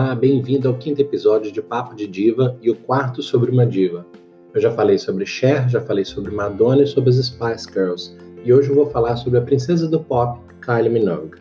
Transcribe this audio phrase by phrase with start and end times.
[0.00, 4.06] Olá, bem-vindo ao quinto episódio de Papo de Diva e o quarto sobre uma diva.
[4.54, 8.52] Eu já falei sobre Cher, já falei sobre Madonna e sobre as Spice Girls, e
[8.52, 11.38] hoje eu vou falar sobre a princesa do pop, Kylie Minogue.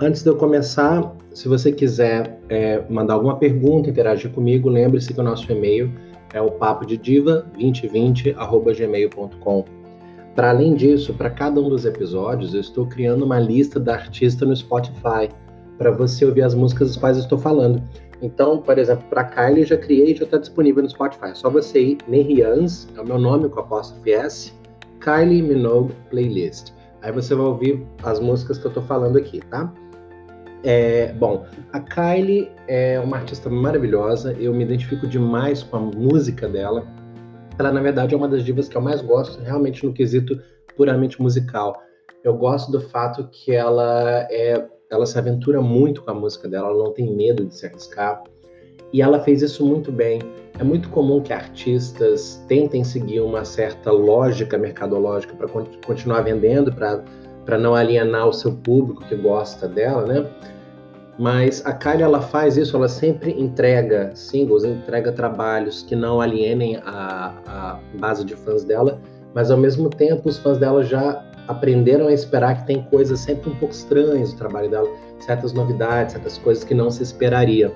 [0.00, 5.20] Antes de eu começar, se você quiser é, mandar alguma pergunta, interagir comigo, lembre-se que
[5.20, 5.88] o nosso e-mail
[6.34, 9.64] é o papo de diva 2020@gmail.com.
[10.34, 14.44] Para além disso, para cada um dos episódios, eu estou criando uma lista da artista
[14.44, 15.28] no Spotify
[15.78, 17.82] para você ouvir as músicas das quais eu estou falando.
[18.22, 21.26] Então, por exemplo, para Kylie eu já criei e já está disponível no Spotify.
[21.26, 24.52] É só você ir Nerians, é o meu nome com apóstrofe S,
[25.00, 26.72] Kylie Minogue Playlist.
[27.02, 29.72] Aí você vai ouvir as músicas que eu estou falando aqui, tá?
[30.64, 36.48] É, bom, a Kylie é uma artista maravilhosa, eu me identifico demais com a música
[36.48, 36.84] dela.
[37.58, 40.40] Ela, na verdade, é uma das divas que eu mais gosto, realmente no quesito
[40.76, 41.80] puramente musical.
[42.24, 46.68] Eu gosto do fato que ela é ela se aventura muito com a música dela,
[46.68, 48.22] ela não tem medo de se arriscar.
[48.92, 50.20] E ela fez isso muito bem.
[50.58, 55.48] É muito comum que artistas tentem seguir uma certa lógica mercadológica para
[55.84, 60.26] continuar vendendo, para não alienar o seu público que gosta dela, né?
[61.18, 66.76] Mas a Kylie ela faz isso, ela sempre entrega singles, entrega trabalhos que não alienem
[66.84, 69.00] a, a base de fãs dela,
[69.34, 73.50] mas ao mesmo tempo os fãs dela já aprenderam a esperar que tem coisas sempre
[73.50, 74.88] um pouco estranhas no trabalho dela,
[75.20, 77.72] certas novidades, certas coisas que não se esperaria.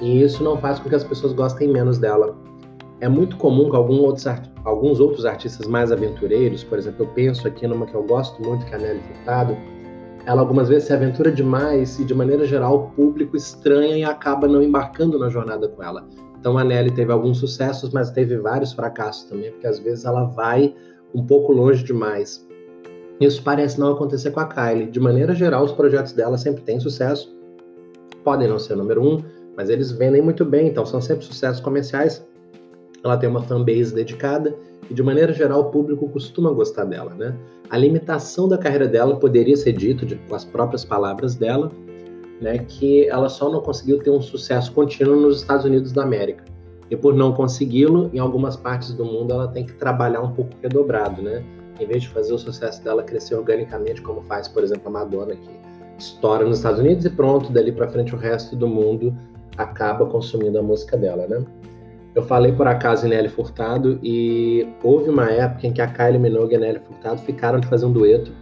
[0.00, 2.36] E isso não faz com que as pessoas gostem menos dela.
[3.00, 4.26] É muito comum que outros,
[4.64, 8.66] alguns outros artistas mais aventureiros, por exemplo, eu penso aqui numa que eu gosto muito,
[8.66, 9.56] que é a Nelly Furtado,
[10.26, 14.46] ela algumas vezes se aventura demais e, de maneira geral, o público estranha e acaba
[14.46, 16.06] não embarcando na jornada com ela.
[16.38, 20.24] Então a Nelly teve alguns sucessos, mas teve vários fracassos também, porque às vezes ela
[20.24, 20.74] vai
[21.14, 22.46] um pouco longe demais.
[23.20, 24.86] Isso parece não acontecer com a Kylie.
[24.86, 27.36] De maneira geral, os projetos dela sempre têm sucesso.
[28.22, 29.22] Podem não ser o número um,
[29.56, 32.24] mas eles vendem muito bem, então são sempre sucessos comerciais.
[33.02, 34.54] Ela tem uma fanbase dedicada
[34.88, 37.12] e, de maneira geral, o público costuma gostar dela.
[37.14, 37.34] Né?
[37.70, 41.72] A limitação da carreira dela poderia ser dito, de, com as próprias palavras dela,
[42.40, 46.44] né, que ela só não conseguiu ter um sucesso contínuo nos Estados Unidos da América.
[46.90, 50.52] E por não consegui-lo, em algumas partes do mundo ela tem que trabalhar um pouco
[50.62, 51.44] redobrado, né?
[51.78, 55.34] Em vez de fazer o sucesso dela crescer organicamente, como faz, por exemplo, a Madonna,
[55.34, 55.50] que
[55.98, 59.14] estoura nos Estados Unidos e pronto, dali para frente o resto do mundo
[59.56, 61.44] acaba consumindo a música dela, né?
[62.14, 66.18] Eu falei por acaso em Nelly Furtado e houve uma época em que a Kylie
[66.18, 68.32] Minogue e a Nelly Furtado ficaram de fazer um dueto,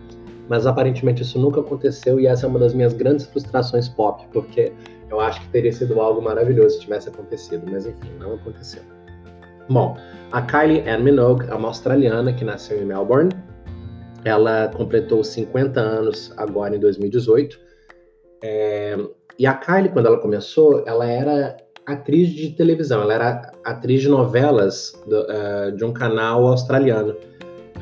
[0.49, 4.73] mas aparentemente isso nunca aconteceu e essa é uma das minhas grandes frustrações pop, porque
[5.11, 8.83] eu acho que teria sido algo maravilhoso se tivesse acontecido, mas enfim, não aconteceu.
[9.69, 9.97] Bom,
[10.31, 13.31] a Kylie Ann Minogue é uma australiana que nasceu em Melbourne.
[14.25, 17.59] Ela completou 50 anos agora em 2018.
[18.43, 18.97] É,
[19.39, 24.09] e a Kylie, quando ela começou, ela era atriz de televisão, ela era atriz de
[24.09, 27.15] novelas do, uh, de um canal australiano.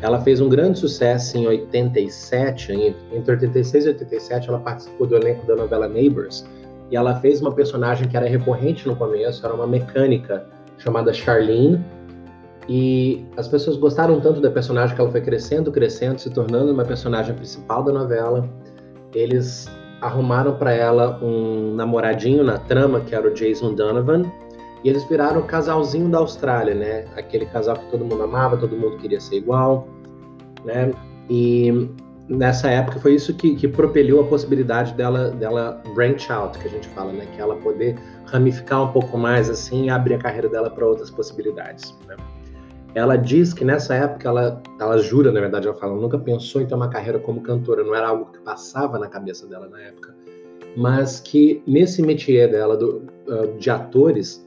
[0.03, 5.17] Ela fez um grande sucesso em 87, em, entre 86 e 87, ela participou do
[5.17, 6.45] elenco da novela Neighbours,
[6.91, 10.47] e ela fez uma personagem que era recorrente no começo, era uma mecânica
[10.85, 11.83] chamada Charlene.
[12.69, 16.85] E as pessoas gostaram tanto da personagem que ela foi crescendo, crescendo, se tornando uma
[16.85, 18.49] personagem principal da novela.
[19.15, 19.69] Eles
[20.01, 24.23] arrumaram para ela um namoradinho na trama, que era o Jason Donovan,
[24.83, 27.07] e eles viraram o casalzinho da Austrália, né?
[27.17, 29.89] Aquele casal que todo mundo amava, todo mundo queria ser igual,
[30.65, 30.91] né?
[31.29, 31.89] E
[32.29, 36.71] nessa época foi isso que, que propeliu a possibilidade dela, dela branch out, que a
[36.71, 37.27] gente fala, né?
[37.35, 37.97] Que ela poder
[38.27, 41.95] ramificar um pouco mais assim e abrir a carreira dela para outras possibilidades.
[42.07, 42.17] Né?
[42.95, 46.67] Ela diz que nessa época ela, ela jura, na verdade, ela fala, nunca pensou em
[46.67, 50.15] ter uma carreira como cantora, não era algo que passava na cabeça dela na época,
[50.77, 54.45] mas que nesse métier dela do, uh, de atores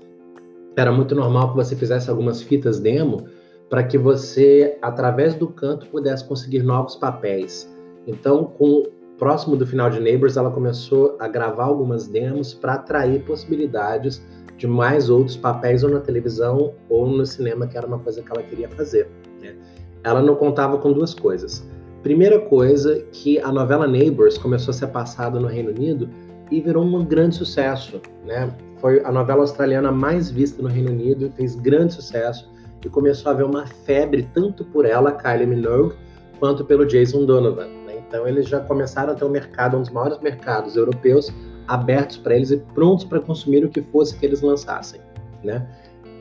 [0.75, 3.27] era muito normal que você fizesse algumas fitas demo
[3.69, 7.69] para que você, através do canto, pudesse conseguir novos papéis.
[8.05, 8.83] Então, com
[9.17, 14.23] próximo do final de Neighbors, ela começou a gravar algumas demos para atrair possibilidades
[14.57, 18.31] de mais outros papéis ou na televisão ou no cinema, que era uma coisa que
[18.31, 19.09] ela queria fazer.
[19.41, 19.55] Né?
[20.03, 21.67] Ela não contava com duas coisas.
[22.01, 26.09] Primeira coisa, que a novela Neighbors começou a ser passada no Reino Unido
[26.49, 28.01] e virou um grande sucesso.
[28.25, 28.49] Né?
[28.77, 32.49] Foi a novela australiana mais vista no Reino Unido, fez grande sucesso
[32.83, 35.95] e começou a haver uma febre tanto por ela, Kylie Minogue,
[36.39, 37.67] quanto pelo Jason Donovan.
[37.85, 38.03] Né?
[38.07, 41.33] Então eles já começaram a ter um mercado, um dos maiores mercados europeus,
[41.67, 45.01] abertos para eles e prontos para consumir o que fosse que eles lançassem.
[45.43, 45.67] Né?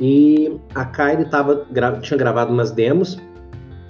[0.01, 3.19] E a Kylie tava, gra tinha gravado umas demos,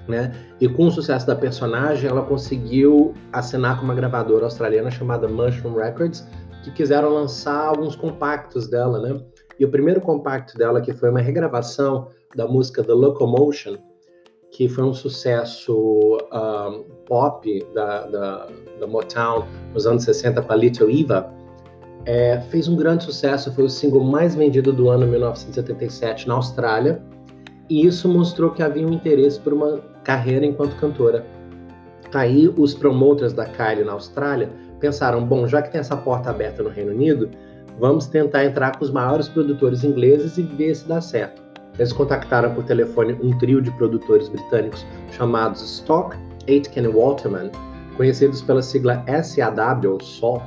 [0.07, 0.33] né?
[0.61, 5.75] E com o sucesso da personagem, ela conseguiu assinar com uma gravadora australiana chamada Mushroom
[5.75, 6.27] Records,
[6.63, 9.21] que quiseram lançar alguns compactos dela, né?
[9.59, 13.77] E o primeiro compacto dela, que foi uma regravação da música The Locomotion,
[14.51, 18.49] que foi um sucesso um, pop da, da,
[18.81, 21.33] da, Motown nos anos 60 com a Little Eva,
[22.05, 27.03] é, fez um grande sucesso, foi o single mais vendido do ano 1977 na Austrália,
[27.69, 31.27] e isso mostrou que havia um interesse por uma carreira enquanto cantora.
[32.15, 34.51] Aí os promoters da Kylie na Austrália
[34.81, 37.29] pensaram, bom, já que tem essa porta aberta no Reino Unido,
[37.79, 41.46] vamos tentar entrar com os maiores produtores ingleses e ver se dá certo.
[41.79, 46.17] Eles contactaram por telefone um trio de produtores britânicos chamados Stock,
[46.49, 47.51] Aitken e Waterman,
[47.97, 50.43] conhecidos pela sigla SAW ou SAW.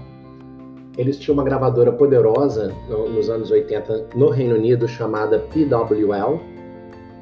[0.97, 6.39] Eles tinham uma gravadora poderosa no, nos anos 80 no Reino Unido chamada PWL.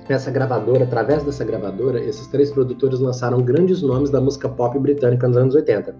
[0.09, 5.27] Essa gravadora, através dessa gravadora, esses três produtores lançaram grandes nomes da música pop britânica
[5.27, 5.93] nos anos 80.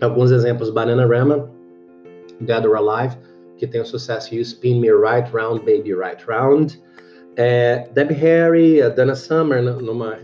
[0.00, 1.50] Alguns exemplos: Bananarama,
[2.40, 3.16] Dead or Alive,
[3.58, 6.82] que tem o sucesso You Spin Me Right Round, Baby Right Round.
[7.40, 10.18] É, Debbie Harry, a Dana Summer, numa,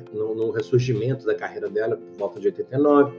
[0.52, 3.16] ressurgimento da carreira dela, por volta de 89.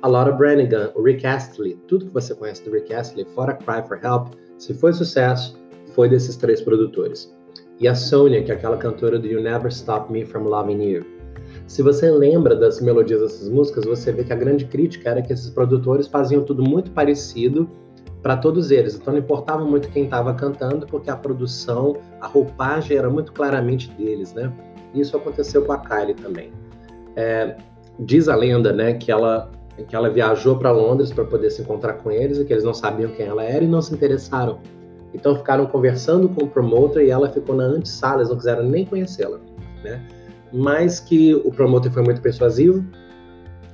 [0.00, 3.86] A Laura Branigan, o Rick Astley, tudo que você conhece do Rick Astley, fora Cry
[3.86, 5.60] for Help, se foi sucesso,
[5.94, 7.36] foi desses três produtores.
[7.78, 11.04] E a Sonia, que é aquela cantora do You Never Stop Me From Loving You.
[11.66, 15.34] Se você lembra das melodias dessas músicas, você vê que a grande crítica era que
[15.34, 17.68] esses produtores faziam tudo muito parecido
[18.24, 18.94] para todos eles.
[18.94, 23.90] Então não importava muito quem estava cantando, porque a produção, a roupagem era muito claramente
[23.90, 24.50] deles, né?
[24.94, 26.50] Isso aconteceu com a Kylie também.
[27.14, 27.54] É,
[28.00, 29.50] diz a lenda, né, que ela
[29.88, 32.72] que ela viajou para Londres para poder se encontrar com eles e que eles não
[32.72, 34.60] sabiam quem ela era e não se interessaram.
[35.12, 38.86] Então ficaram conversando com o promotor e ela ficou na antessala, eles não quiseram nem
[38.86, 39.38] conhecê-la,
[39.82, 40.00] né?
[40.52, 42.84] mas que o promotor foi muito persuasivo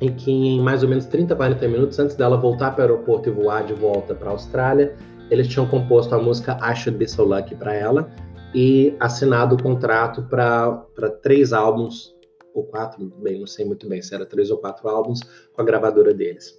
[0.00, 3.29] e que em mais ou menos 30, 40 minutos antes dela voltar para o aeroporto
[3.29, 4.94] e voar de volta para a Austrália,
[5.31, 8.11] eles tinham composto a música I Should Be So Lucky para ela
[8.55, 12.14] e assinado o contrato para três álbuns,
[12.52, 15.20] ou quatro, bem, não sei muito bem se era três ou quatro álbuns,
[15.52, 16.58] com a gravadora deles.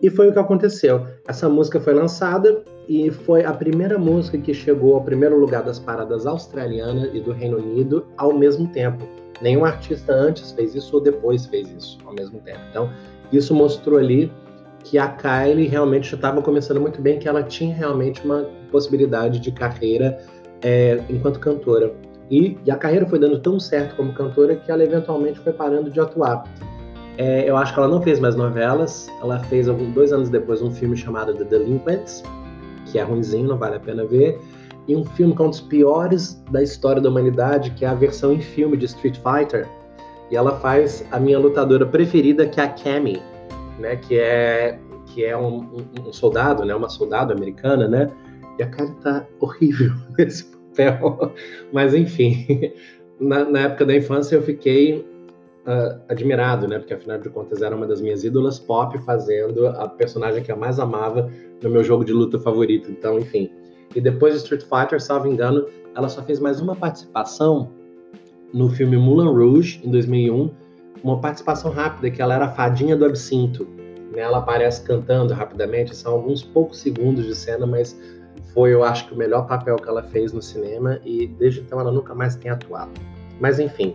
[0.00, 1.06] E foi o que aconteceu.
[1.26, 5.78] Essa música foi lançada e foi a primeira música que chegou ao primeiro lugar das
[5.78, 9.06] paradas australiana e do Reino Unido ao mesmo tempo.
[9.40, 12.60] Nenhum artista antes fez isso ou depois fez isso ao mesmo tempo.
[12.70, 12.90] Então,
[13.32, 14.32] isso mostrou ali
[14.84, 19.50] que a Kylie realmente estava começando muito bem, que ela tinha realmente uma possibilidade de
[19.50, 20.18] carreira
[20.62, 21.92] é, enquanto cantora.
[22.30, 25.90] E, e, a carreira foi dando tão certo como cantora que ela eventualmente foi parando
[25.90, 26.44] de atuar.
[27.18, 30.60] É, eu acho que ela não fez mais novelas, ela fez alguns dois anos depois
[30.60, 32.22] um filme chamado The Delinquents,
[32.86, 34.38] que é ruimzinho, não vale a pena ver
[34.88, 37.94] e um filme que é um dos piores da história da humanidade, que é a
[37.94, 39.68] versão em filme de Street Fighter.
[40.30, 43.20] E ela faz a minha lutadora preferida, que é a Cammy,
[43.78, 43.96] né?
[43.96, 46.74] Que é que é um, um, soldado, né?
[46.74, 48.10] Uma soldado americana, né?
[48.58, 51.32] E a cara tá horrível nesse papel.
[51.72, 52.72] Mas enfim,
[53.20, 56.78] na, na época da infância eu fiquei uh, admirado, né?
[56.78, 60.56] Porque afinal de contas era uma das minhas ídolas pop fazendo a personagem que eu
[60.56, 61.30] mais amava
[61.62, 62.90] no meu jogo de luta favorito.
[62.90, 63.50] Então, enfim,
[63.96, 65.66] e depois de Street Fighter, salvo engano,
[65.96, 67.70] ela só fez mais uma participação
[68.52, 70.50] no filme Moulin Rouge, em 2001,
[71.02, 73.66] uma participação rápida, que ela era a fadinha do absinto.
[74.12, 74.20] Né?
[74.20, 77.98] Ela aparece cantando rapidamente, são alguns poucos segundos de cena, mas
[78.52, 81.80] foi, eu acho, que o melhor papel que ela fez no cinema e desde então
[81.80, 82.92] ela nunca mais tem atuado.
[83.40, 83.94] Mas enfim,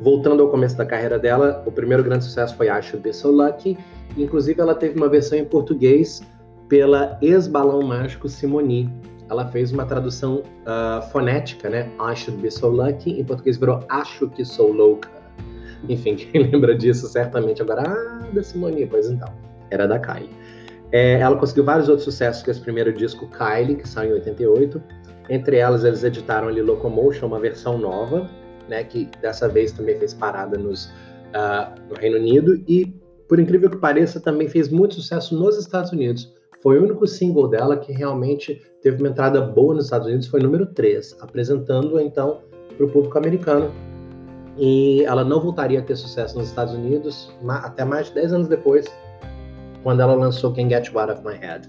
[0.00, 3.30] voltando ao começo da carreira dela, o primeiro grande sucesso foi I Should Be So
[3.30, 3.78] Lucky,
[4.16, 6.20] inclusive ela teve uma versão em português
[6.68, 8.90] pela ex-balão mágico Simoni,
[9.28, 11.90] ela fez uma tradução uh, fonética, né?
[12.00, 13.20] I should be so lucky.
[13.20, 15.08] Em português virou Acho que sou louca.
[15.88, 19.32] Enfim, quem lembra disso certamente agora, ah, da Simone, pois então,
[19.70, 20.30] era da Kylie.
[20.92, 24.82] É, ela conseguiu vários outros sucessos com esse primeiro disco, Kylie, que saiu em 88.
[25.28, 28.30] Entre elas, eles editaram ali Locomotion, uma versão nova,
[28.68, 32.86] né, que dessa vez também fez parada nos, uh, no Reino Unido e,
[33.28, 36.32] por incrível que pareça, também fez muito sucesso nos Estados Unidos.
[36.66, 40.40] Foi o único single dela que realmente teve uma entrada boa nos Estados Unidos, foi
[40.40, 42.40] número 3, apresentando então
[42.76, 43.70] para o público americano.
[44.58, 48.48] E ela não voltaria a ter sucesso nos Estados Unidos até mais de 10 anos
[48.48, 48.84] depois,
[49.84, 51.66] quando ela lançou Can't Get You Out of My Head,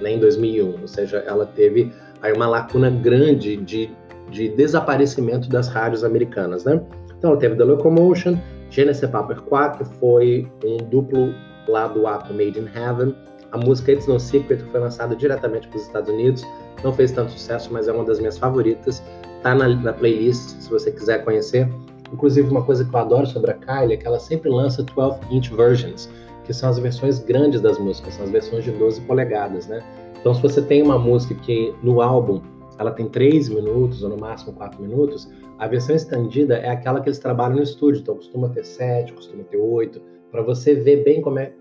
[0.00, 0.80] né, em 2001.
[0.80, 3.88] Ou seja, ela teve aí uma lacuna grande de,
[4.32, 6.82] de desaparecimento das rádios americanas, né?
[7.16, 8.36] Então teve The Locomotion,
[8.68, 11.32] Genesis Paper 4, que foi um duplo
[11.68, 13.14] lado A com Made in Heaven,
[13.52, 16.44] a música It's No Secret foi lançada diretamente para os Estados Unidos,
[16.84, 19.02] não fez tanto sucesso, mas é uma das minhas favoritas.
[19.42, 21.68] Tá na, na playlist, se você quiser conhecer.
[22.12, 25.54] Inclusive, uma coisa que eu adoro sobre a Kylie é que ela sempre lança 12-inch
[25.54, 26.08] versions,
[26.44, 29.82] que são as versões grandes das músicas, são as versões de 12 polegadas, né?
[30.18, 32.42] Então, se você tem uma música que no álbum
[32.78, 35.28] ela tem 3 minutos, ou no máximo 4 minutos,
[35.58, 39.44] a versão estendida é aquela que eles trabalham no estúdio, então costuma ter 7, costuma
[39.44, 40.00] ter 8,
[40.30, 41.52] para você ver bem como é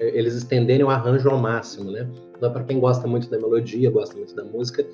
[0.00, 2.08] eles estenderem o arranjo ao máximo, né?
[2.36, 4.86] Então, para quem gosta muito da melodia, gosta muito da música,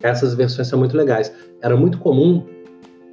[0.00, 1.32] essas versões são muito legais.
[1.60, 2.46] Era muito comum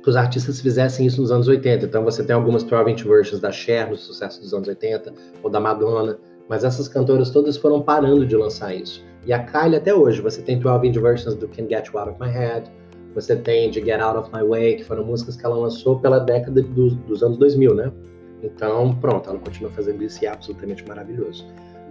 [0.01, 1.85] que os artistas fizessem isso nos anos 80.
[1.85, 5.11] Então você tem algumas 12-inch versions da Cher, no sucesso dos anos 80,
[5.41, 9.03] ou da Madonna, mas essas cantoras todas foram parando de lançar isso.
[9.25, 12.21] E a Kylie até hoje, você tem 12-inch versions do Can Get You Out of
[12.21, 12.71] My Head,
[13.15, 16.19] você tem de Get Out of My Way, que foram músicas que ela lançou pela
[16.19, 17.91] década do, dos anos 2000, né?
[18.45, 21.45] Então, pronto, ela continua fazendo isso e é absolutamente maravilhoso.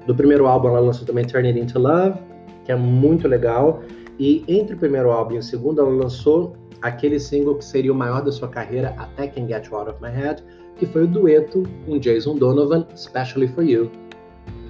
[0.06, 2.18] Do primeiro álbum, ela lançou também Turn It Into Love,
[2.64, 3.82] que é muito legal.
[4.18, 7.94] E entre o primeiro álbum e o segundo, ela lançou aquele single que seria o
[7.94, 10.44] maior da sua carreira até Can Get You Out of My Head,
[10.76, 13.90] que foi o dueto com Jason Donovan, Especially For You.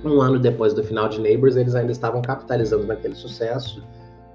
[0.05, 3.83] Um ano depois do final de Neighbors, eles ainda estavam capitalizando naquele sucesso.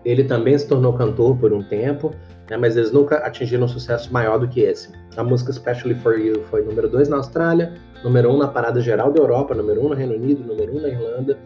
[0.04, 2.12] Ele também se tornou cantor por um tempo,
[2.50, 4.92] né, mas eles nunca atingiram um sucesso maior do que esse.
[5.16, 8.82] A música Especially For You foi número 2 na Austrália, número 1 um na parada
[8.82, 11.40] geral da Europa, número 1 um no Reino Unido, número 1 um na Irlanda,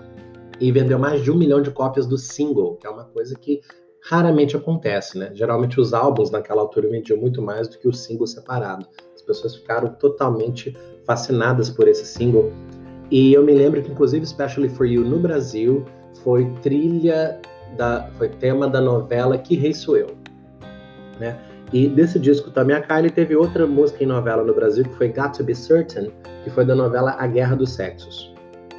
[0.60, 3.62] e vendeu mais de um milhão de cópias do single, que é uma coisa que
[4.04, 5.32] raramente acontece, né?
[5.34, 8.86] Geralmente os álbuns naquela altura vendiam muito mais do que o single separado.
[9.16, 12.52] As pessoas ficaram totalmente fascinadas por esse single.
[13.10, 15.86] E eu me lembro que, inclusive, Especially For You no Brasil
[16.24, 17.40] foi trilha
[17.78, 20.08] da, foi tema da novela Que Rei Sou Eu,
[21.20, 21.38] né?
[21.72, 25.08] E desse disco também a Kylie teve outra música em novela no Brasil que foi
[25.08, 26.12] Got to Be Certain,
[26.44, 28.34] que foi da novela A Guerra dos Sexos.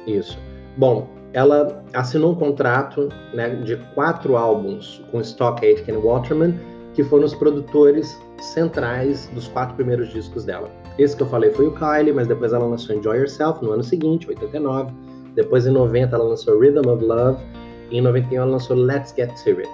[0.07, 0.37] Isso.
[0.77, 6.57] Bom, ela assinou um contrato né, de quatro álbuns com Stock Aitken Waterman,
[6.93, 10.71] que foram os produtores centrais dos quatro primeiros discos dela.
[10.97, 13.83] Esse que eu falei foi o Kylie, mas depois ela lançou Enjoy Yourself no ano
[13.83, 14.93] seguinte, 89.
[15.35, 17.43] Depois, em 90, ela lançou Rhythm of Love.
[17.91, 19.69] E em 91, ela lançou Let's Get To It.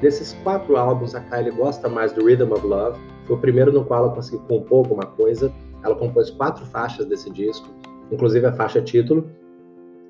[0.00, 2.98] Desses quatro álbuns, a Kylie gosta mais do Rhythm of Love.
[3.26, 5.52] Foi o primeiro no qual ela conseguiu compor alguma coisa.
[5.84, 7.68] Ela compôs quatro faixas desse disco,
[8.10, 9.26] inclusive a faixa título.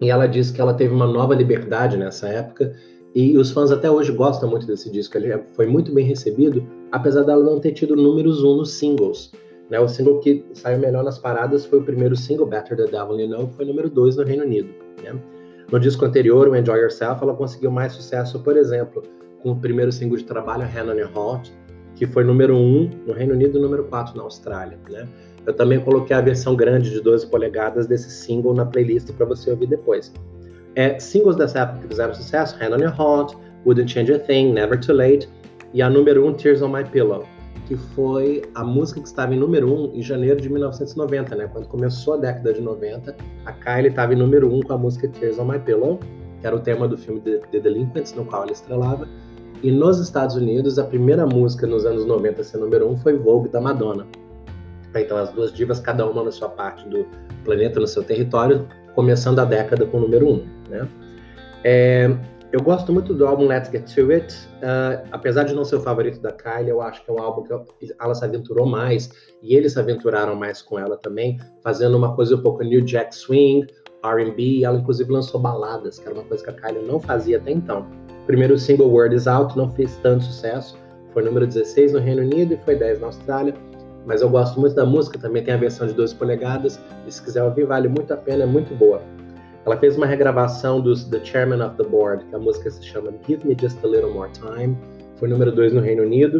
[0.00, 2.73] E ela disse que ela teve uma nova liberdade nessa época.
[3.14, 5.18] E os fãs até hoje gostam muito desse disco.
[5.18, 9.32] Ele foi muito bem recebido, apesar dela não ter tido números um nos singles.
[9.68, 9.80] Né?
[9.80, 13.28] O single que saiu melhor nas paradas foi o primeiro single, Better the Devil You
[13.28, 14.68] Know, que foi número dois no Reino Unido.
[15.02, 15.20] Né?
[15.70, 19.02] No disco anterior, o Enjoy Yourself, ela conseguiu mais sucesso, por exemplo,
[19.42, 21.50] com o primeiro single de trabalho, Your Heart,
[21.94, 25.06] que foi número 1 um no Reino Unido e número 4 na Austrália, né?
[25.47, 29.50] Eu também coloquei a versão grande de 12 polegadas desse single na playlist para você
[29.50, 30.12] ouvir depois.
[30.76, 33.35] É, singles dessa época que fizeram sucesso, Hand on Your Heart,
[33.66, 35.28] Wouldn't Change a Thing, Never Too Late,
[35.73, 37.25] e a número 1, um, Tears on My Pillow,
[37.66, 41.49] que foi a música que estava em número 1 um em janeiro de 1990, né?
[41.52, 43.16] Quando começou a década de 90,
[43.47, 45.99] a Kylie estava em número 1 um com a música Tears on My Pillow,
[46.40, 49.09] que era o tema do filme The, The Delinquents, no qual ela estrelava,
[49.62, 53.16] e nos Estados Unidos, a primeira música nos anos 90 a ser número um foi
[53.18, 54.06] Vogue da Madonna.
[54.94, 57.06] Então, as duas divas, cada uma na sua parte do
[57.44, 60.46] planeta, no seu território, começando a década com o número um.
[60.68, 60.88] Né?
[61.62, 62.16] É,
[62.52, 64.34] eu gosto muito do álbum Let's Get To It.
[64.56, 67.42] Uh, apesar de não ser o favorito da Kylie, eu acho que é um álbum
[67.42, 69.10] que ela se aventurou mais
[69.42, 73.14] e eles se aventuraram mais com ela também, fazendo uma coisa um pouco New Jack
[73.14, 73.66] Swing,
[74.02, 74.64] R&B.
[74.64, 77.86] Ela inclusive lançou baladas, que era uma coisa que a Kylie não fazia até então
[78.30, 80.78] primeiro single Word Is Out não fez tanto sucesso,
[81.12, 83.52] foi número 16 no Reino Unido e foi 10 na Austrália,
[84.06, 87.20] mas eu gosto muito da música, também tem a versão de 12 polegadas, e se
[87.20, 89.02] quiser ouvir, vale muito a pena, é muito boa.
[89.66, 93.12] Ela fez uma regravação dos The Chairman of the Board, que a música se chama
[93.26, 94.78] Give Me Just a Little More Time,
[95.16, 96.38] foi número 2 no Reino Unido,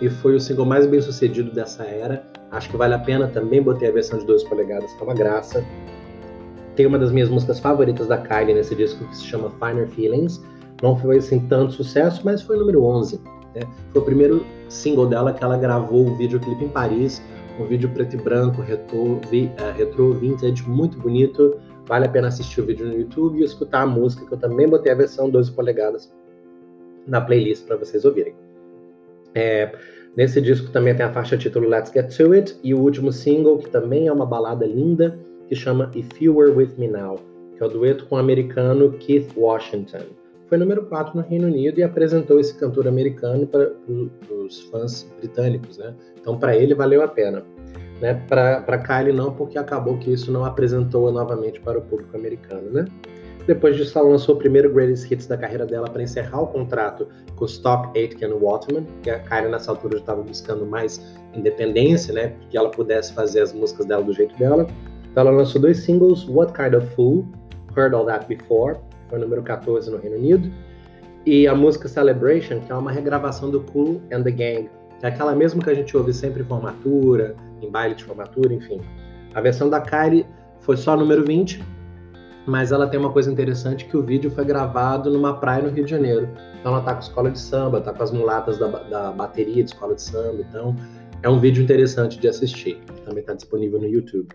[0.00, 2.22] e foi o single mais bem sucedido dessa era.
[2.52, 5.14] Acho que vale a pena também, botei a versão de 12 polegadas, que é uma
[5.14, 5.64] graça.
[6.76, 10.40] Tem uma das minhas músicas favoritas da Kylie nesse disco, que se chama Finer Feelings,
[10.82, 13.20] não foi assim tanto sucesso, mas foi número 11.
[13.54, 13.62] Né?
[13.92, 17.22] Foi o primeiro single dela que ela gravou um videoclipe em Paris,
[17.60, 21.56] um vídeo preto e branco, retro, vi, uh, retro vintage, muito bonito.
[21.86, 24.68] Vale a pena assistir o vídeo no YouTube e escutar a música, que eu também
[24.68, 26.12] botei a versão 12 polegadas
[27.06, 28.34] na playlist para vocês ouvirem.
[29.34, 29.72] É,
[30.16, 33.58] nesse disco também tem a faixa título Let's Get To It e o último single,
[33.58, 37.18] que também é uma balada linda, que chama If You Were With Me Now,
[37.56, 40.21] que é o dueto com o americano Keith Washington
[40.52, 43.72] foi número 4 no Reino Unido e apresentou esse cantor americano para
[44.30, 45.94] os fãs britânicos, né?
[46.20, 47.42] Então, para ele, valeu a pena.
[48.02, 48.22] Né?
[48.28, 52.84] Para Kylie, não, porque acabou que isso não apresentou novamente para o público americano, né?
[53.46, 57.08] Depois disso, ela lançou o primeiro Greatest Hits da carreira dela para encerrar o contrato
[57.34, 61.00] com Stock Aitken Waterman, que a Kylie nessa altura já estava buscando mais
[61.32, 62.34] independência, né?
[62.50, 64.66] Que ela pudesse fazer as músicas dela do jeito dela.
[65.10, 67.26] Então ela lançou dois singles, What Kind of Fool,
[67.74, 68.76] Heard All That Before,
[69.12, 70.50] foi número 14 no Reino Unido,
[71.26, 75.08] E a música Celebration, que é uma regravação do Cool and the Gang, que é
[75.08, 78.80] aquela mesma que a gente ouve sempre em formatura, em baile de formatura, enfim.
[79.34, 80.26] A versão da Kylie
[80.60, 81.62] foi só número 20,
[82.46, 85.84] mas ela tem uma coisa interessante que o vídeo foi gravado numa praia no Rio
[85.84, 86.28] de Janeiro.
[86.58, 89.70] Então ela tá com escola de samba, tá com as mulatas da, da bateria de
[89.70, 90.74] escola de samba, então
[91.22, 94.28] é um vídeo interessante de assistir, que também está disponível no YouTube.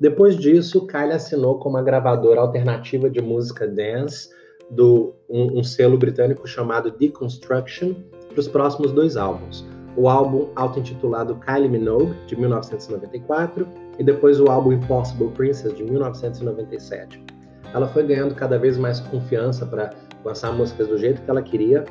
[0.00, 4.28] Depois disso, Kylie assinou com uma gravadora alternativa de música dance
[4.70, 7.94] do um, um selo britânico chamado Deconstruction
[8.28, 9.64] para os próximos dois álbuns.
[9.96, 17.22] O álbum auto-intitulado Kylie Minogue, de 1994, e depois o álbum Impossible Princess, de 1997.
[17.72, 19.90] Ela foi ganhando cada vez mais confiança para
[20.24, 21.84] lançar músicas do jeito que ela queria.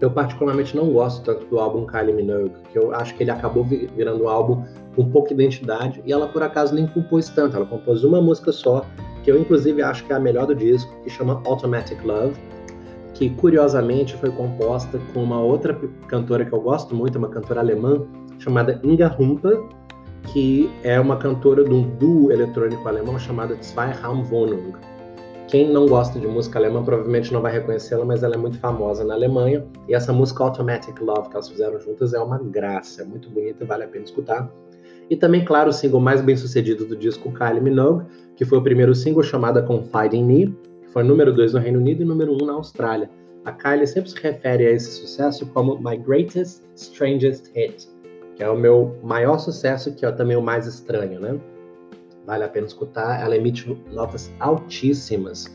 [0.00, 3.64] Eu particularmente não gosto tanto do álbum Kylie Minogue, que eu acho que ele acabou
[3.64, 8.04] virando um álbum com pouca identidade e ela por acaso nem compôs tanto, ela compôs
[8.04, 8.84] uma música só,
[9.22, 12.34] que eu inclusive acho que é a melhor do disco, que chama Automatic Love,
[13.14, 15.78] que curiosamente foi composta com uma outra
[16.08, 18.06] cantora que eu gosto muito, uma cantora alemã
[18.38, 19.62] chamada Inga Humper,
[20.32, 24.72] que é uma cantora de um duo eletrônico alemão chamado Zweiraumwohnung.
[25.48, 29.02] Quem não gosta de música alemã provavelmente não vai reconhecê-la, mas ela é muito famosa
[29.02, 29.66] na Alemanha.
[29.88, 33.64] E essa música Automatic Love que elas fizeram juntas é uma graça, é muito bonita
[33.64, 34.48] vale a pena escutar.
[35.10, 38.62] E também, claro, o single mais bem sucedido do disco Kylie Minogue, que foi o
[38.62, 40.56] primeiro single chamado Confide in Me,
[40.92, 43.10] foi número 2 no Reino Unido e número 1 um na Austrália.
[43.44, 47.88] A Kylie sempre se refere a esse sucesso como My Greatest Strangest Hit,
[48.36, 51.40] que é o meu maior sucesso, que é também o mais estranho, né?
[52.24, 53.20] Vale a pena escutar.
[53.20, 55.46] Ela emite notas altíssimas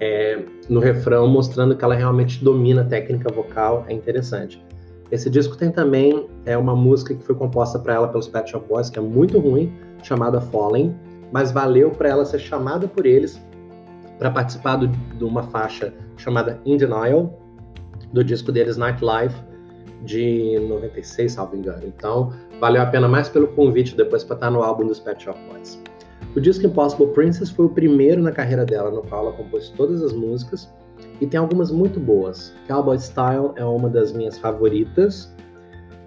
[0.00, 3.84] é, no refrão, mostrando que ela realmente domina a técnica vocal.
[3.86, 4.65] É interessante.
[5.10, 8.66] Esse disco tem também é uma música que foi composta para ela pelos Pet Shop
[8.68, 10.94] Boys, que é muito ruim, chamada Falling,
[11.32, 13.40] mas valeu para ela ser chamada por eles
[14.18, 17.38] para participar do, de uma faixa chamada In Denial,
[18.12, 19.36] do disco deles Nightlife,
[20.04, 21.82] de 96, salvo engano.
[21.86, 25.38] Então, valeu a pena mais pelo convite depois para estar no álbum dos Pet Shop
[25.50, 25.80] Boys.
[26.34, 30.02] O disco Impossible Princess foi o primeiro na carreira dela, no qual ela compôs todas
[30.02, 30.70] as músicas,
[31.20, 32.54] e tem algumas muito boas.
[32.66, 35.34] Cowboy Style é uma das minhas favoritas.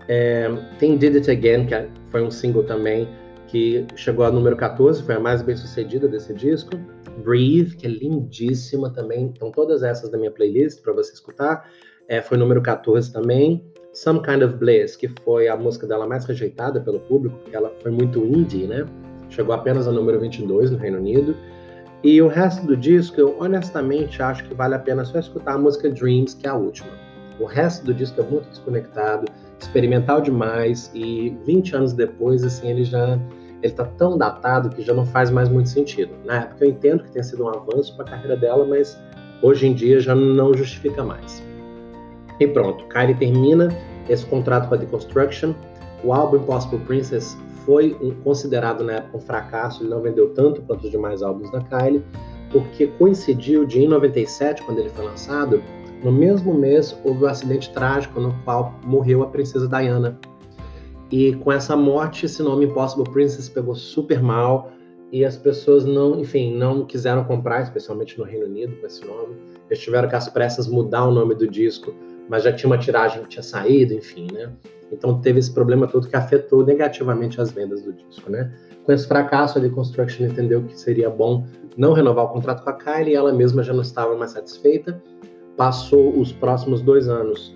[0.08, 0.50] É,
[0.80, 3.08] tem Did It Again, que é, foi um single também,
[3.48, 6.72] que chegou a número 14, foi a mais bem sucedida desse disco.
[7.24, 9.32] Breathe, que é lindíssima também.
[9.36, 11.70] Então, todas essas da minha playlist para você escutar.
[12.08, 13.64] É, foi número 14 também.
[13.94, 17.72] Some Kind of Bliss, que foi a música dela mais rejeitada pelo público, porque ela
[17.82, 18.86] foi muito indie, né?
[19.30, 21.36] Chegou apenas a número 22 no Reino Unido.
[22.04, 25.58] E o resto do disco, eu honestamente acho que vale a pena só escutar a
[25.58, 26.90] música Dreams, que é a última.
[27.40, 29.26] O resto do disco é muito desconectado,
[29.60, 33.20] experimental demais, e 20 anos depois, assim, ele já
[33.62, 36.14] ele tá tão datado que já não faz mais muito sentido.
[36.26, 38.98] Na época eu entendo que tenha sido um avanço para a carreira dela, mas
[39.42, 41.44] hoje em dia já não justifica mais.
[42.40, 43.68] E pronto, Kylie termina
[44.08, 45.54] esse contrato com a Deconstruction.
[46.04, 47.38] O álbum Impossible Princess
[47.70, 51.52] foi um, considerado na época um fracasso, ele não vendeu tanto quanto os demais álbuns
[51.52, 52.04] da Kylie,
[52.52, 55.62] porque coincidiu de em 97, quando ele foi lançado,
[56.04, 60.18] no mesmo mês houve um acidente trágico no qual morreu a princesa Diana,
[61.12, 64.72] e com essa morte, esse nome Impossible Princess pegou super mal
[65.12, 69.36] e as pessoas não, enfim, não quiseram comprar, especialmente no Reino Unido, com esse nome.
[69.70, 71.94] Eles tiveram que às pressas mudar o nome do disco,
[72.30, 74.52] mas já tinha uma tiragem que tinha saído, enfim, né?
[74.92, 78.52] Então teve esse problema todo que afetou negativamente as vendas do disco, né?
[78.86, 82.74] Com esse fracasso, a Deconstruction entendeu que seria bom não renovar o contrato com a
[82.74, 85.02] Kylie, e ela mesma já não estava mais satisfeita.
[85.58, 87.56] Passou os próximos dois anos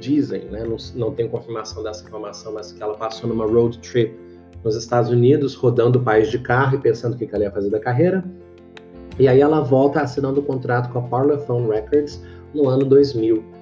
[0.00, 4.14] dizem, né, não, não tem confirmação dessa informação, mas que ela passou numa road trip
[4.62, 7.70] nos Estados Unidos, rodando o país de carro e pensando o que ela ia fazer
[7.70, 8.24] da carreira.
[9.18, 12.22] E aí ela volta assinando o contrato com a Parlophone Records
[12.54, 13.57] no ano 2000.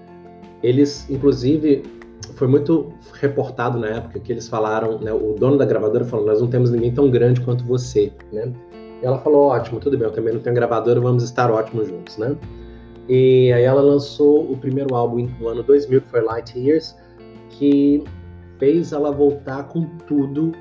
[0.62, 1.82] Eles, inclusive,
[2.34, 6.40] foi muito reportado na época que eles falaram, né, o dono da gravadora falou, nós
[6.40, 8.52] não temos ninguém tão grande quanto você, né?
[9.02, 12.36] Ela falou, ótimo, tudo bem, eu também não tenho gravadora, vamos estar ótimos juntos, né?
[13.08, 16.96] E aí ela lançou o primeiro álbum no ano 2000, que foi Light Years,
[17.50, 18.02] que
[18.58, 20.52] fez ela voltar com tudo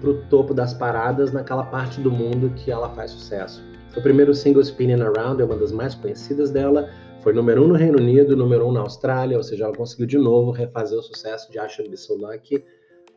[0.00, 3.62] pro topo das paradas naquela parte do mundo que ela faz sucesso.
[3.96, 6.90] O primeiro single Spinning Around é uma das mais conhecidas dela,
[7.24, 10.18] foi número um no Reino Unido, número um na Austrália, ou seja, ela conseguiu de
[10.18, 12.56] novo refazer o sucesso de So Lucky,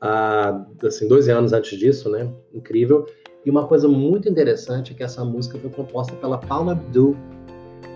[0.02, 2.32] uh, assim, 12 anos antes disso, né?
[2.54, 3.06] Incrível.
[3.46, 7.18] E uma coisa muito interessante é que essa música foi composta pela Paula Abdul,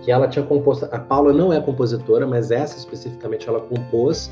[0.02, 0.84] que ela tinha composto.
[0.92, 4.30] A Paula não é compositora, mas essa especificamente ela compôs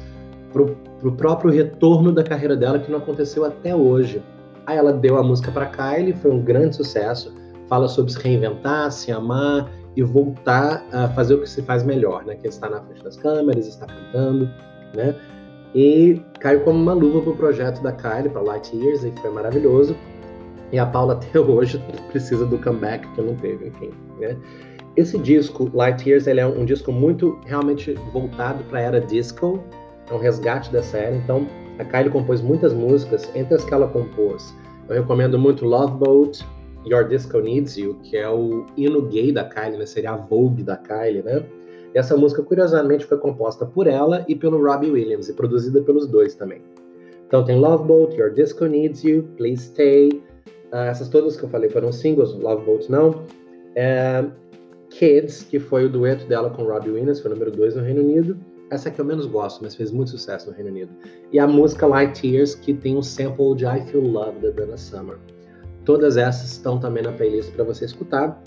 [0.52, 4.22] para o próprio retorno da carreira dela, que não aconteceu até hoje.
[4.66, 7.34] Aí ela deu a música para Kylie, foi um grande sucesso.
[7.68, 12.24] Fala sobre se reinventar, se amar e voltar a fazer o que se faz melhor,
[12.24, 12.36] né?
[12.36, 14.48] Que é estar na frente das câmeras, estar cantando,
[14.94, 15.14] né?
[15.74, 19.96] E caiu como uma luva pro projeto da Kylie, para Light Years, e foi maravilhoso.
[20.72, 24.36] E a Paula até hoje precisa do comeback que não teve, enfim, né?
[24.96, 29.62] Esse disco, Light Years, ele é um disco muito realmente voltado para a era disco,
[30.10, 31.14] é um resgate dessa era.
[31.14, 31.46] Então,
[31.78, 34.52] a Kylie compôs muitas músicas, entre as que ela compôs,
[34.90, 36.44] eu recomendo muito Love Boat,
[36.86, 39.86] Your Disco Needs You, que é o hino gay da Kylie, né?
[39.86, 41.44] Seria a Vogue da Kylie, né?
[41.94, 46.06] E essa música, curiosamente, foi composta por ela e pelo Robbie Williams, e produzida pelos
[46.06, 46.62] dois também.
[47.26, 50.22] Então tem Love Boat, Your Disco Needs You, Please Stay.
[50.72, 53.10] Uh, essas todas que eu falei foram singles, Love Boat não.
[53.10, 54.30] Uh,
[54.90, 58.36] Kids, que foi o dueto dela com Robbie Williams, foi número 2 no Reino Unido.
[58.70, 60.90] Essa é que eu menos gosto, mas fez muito sucesso no Reino Unido.
[61.32, 64.76] E a música Light Years, que tem um sample de I Feel Love da Dana
[64.76, 65.18] Summer.
[65.90, 68.40] Todas essas estão também na playlist para você escutar.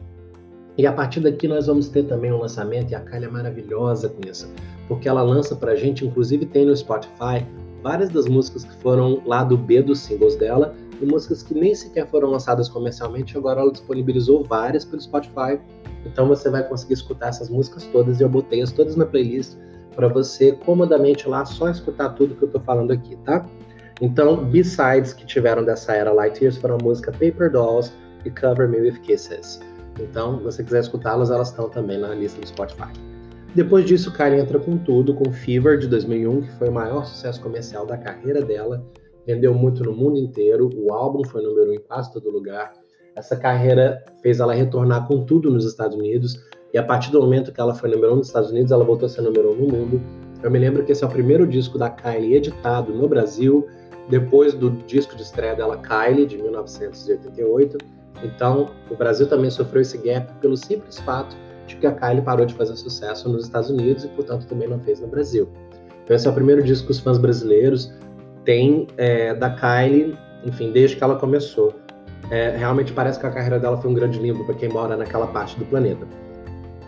[0.78, 4.08] E a partir daqui nós vamos ter também um lançamento, e a Kylie é maravilhosa
[4.08, 4.50] com isso,
[4.88, 7.46] porque ela lança pra gente, inclusive tem no Spotify,
[7.84, 11.76] várias das músicas que foram lá do B dos singles dela, e músicas que nem
[11.76, 15.60] sequer foram lançadas comercialmente, agora ela disponibilizou várias pelo Spotify,
[16.06, 19.58] então você vai conseguir escutar essas músicas todas, e eu botei as todas na playlist
[19.98, 23.46] para você comodamente lá só escutar tudo que eu tô falando aqui, tá?
[24.02, 27.94] Então, B-sides que tiveram dessa era Light Years foram a música Paper Dolls
[28.26, 29.60] e Cover Me With Kisses.
[30.00, 32.92] Então, se você quiser escutá-las, elas estão também na lista do Spotify.
[33.56, 37.40] Depois disso, Kylie entra com tudo, com Fever de 2001, que foi o maior sucesso
[37.40, 38.84] comercial da carreira dela.
[39.28, 42.74] Vendeu muito no mundo inteiro, o álbum foi número um em quase todo lugar.
[43.16, 47.52] Essa carreira fez ela retornar com tudo nos Estados Unidos, e a partir do momento
[47.52, 49.68] que ela foi número um nos Estados Unidos, ela voltou a ser número um no
[49.68, 50.02] mundo.
[50.42, 53.68] Eu me lembro que esse é o primeiro disco da Kylie editado no Brasil,
[54.10, 57.78] depois do disco de estreia dela, Kylie, de 1988
[58.24, 61.36] então, o Brasil também sofreu esse gap pelo simples fato
[61.68, 64.80] de que a Kylie parou de fazer sucesso nos Estados Unidos e, portanto, também não
[64.80, 65.48] fez no Brasil.
[66.04, 67.92] Então, esse é o primeiro disco que os fãs brasileiros
[68.44, 71.74] têm é, da Kylie, enfim, desde que ela começou.
[72.30, 75.28] É, realmente parece que a carreira dela foi um grande livro para quem mora naquela
[75.28, 76.06] parte do planeta.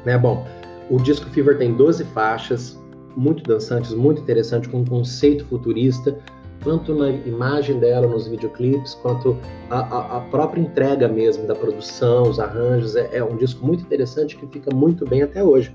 [0.06, 0.17] Né?
[0.17, 0.45] Bom,
[0.89, 2.80] o disco Fever tem 12 faixas,
[3.15, 6.17] muito dançantes, muito interessante, com um conceito futurista,
[6.63, 9.38] tanto na imagem dela nos videoclipes, quanto
[9.70, 12.96] a, a, a, própria entrega mesmo da produção, os arranjos.
[12.96, 15.74] É, é, um disco muito interessante que fica muito bem até hoje.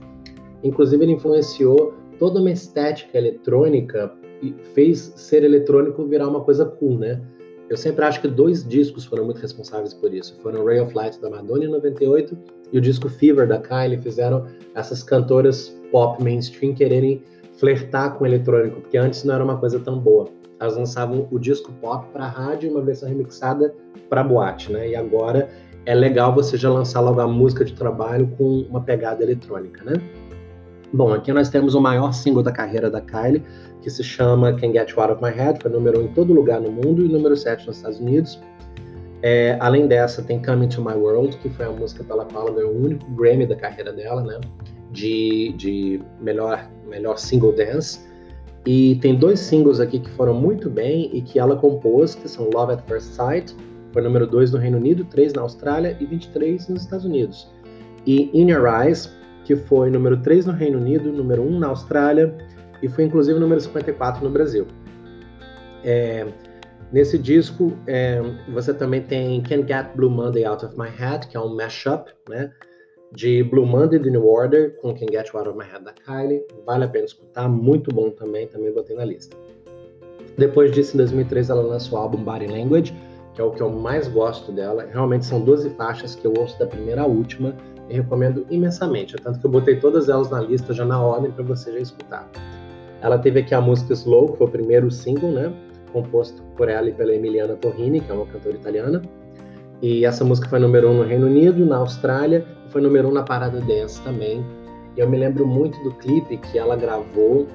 [0.63, 4.13] Inclusive, ele influenciou toda uma estética eletrônica
[4.43, 7.21] e fez ser eletrônico virar uma coisa cool, né?
[7.69, 10.37] Eu sempre acho que dois discos foram muito responsáveis por isso.
[10.43, 12.37] Foram Ray of Light da Madonna em 98
[12.73, 17.23] e o disco Fever da Kylie fizeram essas cantoras pop mainstream quererem
[17.59, 20.27] flertar com o eletrônico, porque antes não era uma coisa tão boa
[20.61, 23.75] elas lançavam o disco pop para rádio e uma versão remixada
[24.09, 24.91] para boate, né?
[24.91, 25.49] E agora
[25.87, 29.95] é legal você já lançar logo a música de trabalho com uma pegada eletrônica, né?
[30.93, 33.43] Bom, aqui nós temos o maior single da carreira da Kylie,
[33.81, 36.09] que se chama Can Get You Out of My Head, foi número 1 um em
[36.09, 38.39] todo lugar no mundo e número 7 nos Estados Unidos.
[39.23, 42.57] É, além dessa, tem Coming to My World, que foi a música pela qual ela
[42.57, 44.41] ganhou o único Grammy da carreira dela, né?
[44.91, 48.10] De, de melhor, melhor single dance.
[48.67, 52.51] E tem dois singles aqui que foram muito bem e que ela compôs, que são
[52.51, 53.57] Love at First Sight,
[53.93, 57.51] foi número 2 no Reino Unido, 3 na Austrália e 23 nos Estados Unidos.
[58.07, 59.13] E In Your Eyes,
[59.45, 62.35] que foi número 3 no Reino Unido, número 1 na Austrália
[62.83, 64.67] e foi inclusive número 54 no Brasil.
[65.83, 66.27] É,
[66.93, 68.21] nesse disco, é,
[68.53, 72.11] você também tem Can't Get Blue Monday Out of My Head, que é um mashup,
[72.29, 72.51] né?
[73.13, 75.93] De Blue Monday The New Order com Can Get You Out of My Head da
[75.93, 76.45] Kylie.
[76.65, 79.37] Vale a pena escutar, muito bom também, também botei na lista.
[80.39, 82.95] Depois disso, em 2003, ela lançou o álbum Body Language,
[83.35, 84.87] que é o que eu mais gosto dela.
[84.91, 87.55] Realmente são 12 faixas que eu ouço da primeira à última
[87.89, 89.17] e recomendo imensamente.
[89.17, 92.31] Tanto que eu botei todas elas na lista já na ordem para você já escutar.
[93.03, 95.53] Ela teve aqui a música Slow, que foi o primeiro single, né?
[95.93, 99.03] Composto por ela e pela Emiliana Torrini, que é uma cantora italiana.
[99.83, 103.23] E essa música foi número um no Reino Unido, na Austrália, foi número um na
[103.23, 104.45] Parada Dance também.
[104.97, 107.47] E eu me lembro muito do clipe que ela gravou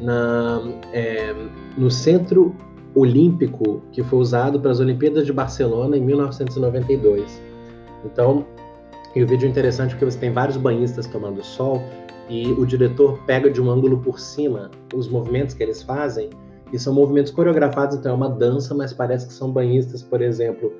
[0.00, 1.34] na, é,
[1.76, 2.54] no Centro
[2.94, 7.42] Olímpico, que foi usado para as Olimpíadas de Barcelona em 1992.
[8.04, 8.46] Então,
[9.14, 11.82] e o vídeo é interessante porque você tem vários banhistas tomando sol
[12.28, 16.30] e o diretor pega de um ângulo por cima os movimentos que eles fazem
[16.72, 20.72] e são movimentos coreografados, então é uma dança, mas parece que são banhistas, por exemplo,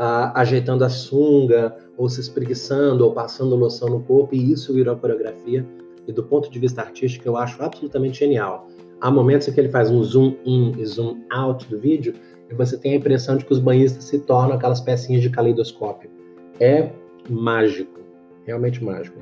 [0.00, 5.66] ajeitando a sunga, ou se espreguiçando, ou passando loção no corpo, e isso virou coreografia.
[6.06, 8.66] E do ponto de vista artístico, eu acho absolutamente genial.
[9.00, 12.14] Há momentos em que ele faz um zoom in e zoom out do vídeo,
[12.50, 16.10] e você tem a impressão de que os banhistas se tornam aquelas pecinhas de caleidoscópio.
[16.58, 16.90] É
[17.28, 18.00] mágico.
[18.46, 19.18] realmente mágico.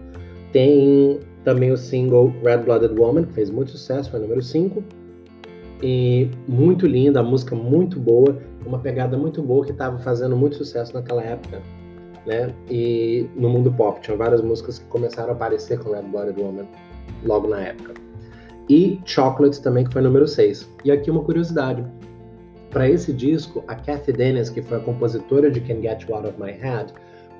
[0.52, 4.82] Tem também o single Red Blooded Woman, que fez muito sucesso, foi número 5.
[5.82, 8.36] E muito linda, a música muito boa,
[8.66, 11.62] uma pegada muito boa que estava fazendo muito sucesso naquela época,
[12.26, 12.52] né?
[12.68, 16.66] E no mundo pop, tinha várias músicas que começaram a aparecer com Red Blooded Woman
[17.24, 17.94] logo na época.
[18.68, 20.68] E Chocolates também, que foi número 6.
[20.84, 21.84] E aqui uma curiosidade.
[22.70, 26.28] Para esse disco, a Kathy Dennis, que foi a compositora de Can Get You Out
[26.28, 26.92] of My Head,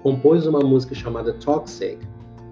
[0.02, 1.98] compôs uma música chamada Toxic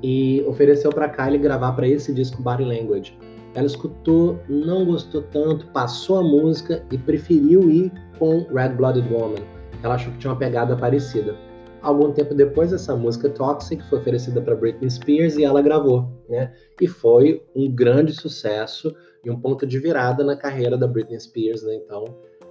[0.03, 3.17] e ofereceu para Kylie gravar para esse disco Body Language.
[3.57, 9.43] Ela escutou, não gostou tanto, passou a música e preferiu ir com Red Blooded Woman.
[9.83, 11.35] Ela achou que tinha uma pegada parecida.
[11.81, 16.53] Algum tempo depois, essa música Toxic foi oferecida para Britney Spears e ela gravou, né?
[16.79, 21.63] E foi um grande sucesso e um ponto de virada na carreira da Britney Spears,
[21.63, 21.77] né?
[21.77, 22.05] Então,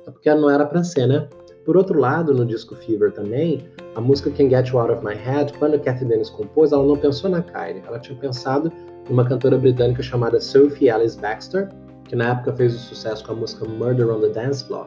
[0.07, 1.27] é porque não era para ser, né?
[1.63, 3.63] Por outro lado, no disco Fever também,
[3.95, 6.83] a música Can Get You Out of My Head, quando a Kathy Dennis compôs, ela
[6.83, 8.71] não pensou na Kylie, ela tinha pensado
[9.09, 11.69] numa cantora britânica chamada Sophie Alice Baxter,
[12.05, 14.85] que na época fez o sucesso com a música Murder on the Dance Floor.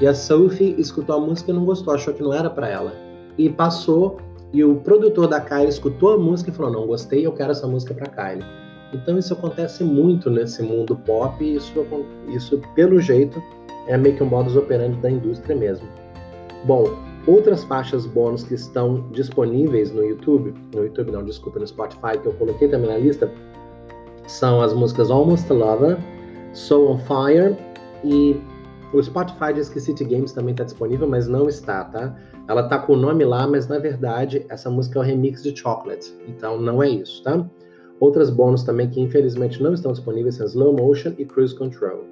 [0.00, 2.92] E a Sophie escutou a música e não gostou, achou que não era para ela.
[3.36, 4.18] E passou,
[4.52, 7.66] e o produtor da Kylie escutou a música e falou: Não, gostei, eu quero essa
[7.66, 8.44] música para Kylie.
[8.92, 11.72] Então isso acontece muito nesse mundo pop, e isso,
[12.28, 13.40] isso pelo jeito
[13.86, 15.86] é meio que um modus operandi da indústria mesmo.
[16.64, 16.84] Bom,
[17.26, 22.26] outras faixas bônus que estão disponíveis no YouTube, no YouTube não, desculpa, no Spotify, que
[22.26, 23.30] eu coloquei também na lista,
[24.30, 25.98] são as músicas Almost Lover,
[26.52, 27.56] Soul on Fire
[28.04, 28.40] e
[28.92, 32.16] o Spotify diz que City Games também está disponível, mas não está, tá?
[32.48, 35.56] Ela tá com o nome lá, mas na verdade essa música é o remix de
[35.56, 37.44] Chocolate, então não é isso, tá?
[37.98, 42.04] Outras bônus também que infelizmente não estão disponíveis são Slow Motion e Cruise Control.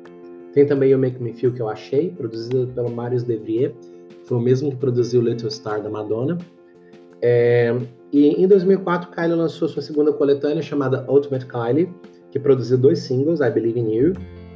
[0.52, 3.74] Tem também o Make Me Feel que eu achei, produzido pelo Marius Devrier,
[4.24, 6.36] foi o mesmo que produziu Little Star da Madonna.
[7.22, 7.74] É,
[8.12, 11.92] e em 2004, Kylie lançou sua segunda coletânea chamada Ultimate Kylie,
[12.30, 14.12] que produziu dois singles, I Believe in You,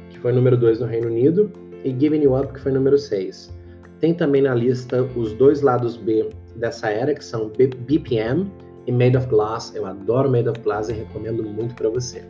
[0.09, 1.51] que foi número 2 no Reino Unido,
[1.83, 3.53] e Giving You Up, que foi número 6.
[3.99, 7.51] Tem também na lista os dois lados B dessa era, que são
[7.87, 8.51] BPM
[8.85, 9.73] e Made of Glass.
[9.75, 12.23] Eu adoro Made of Glass e recomendo muito para você.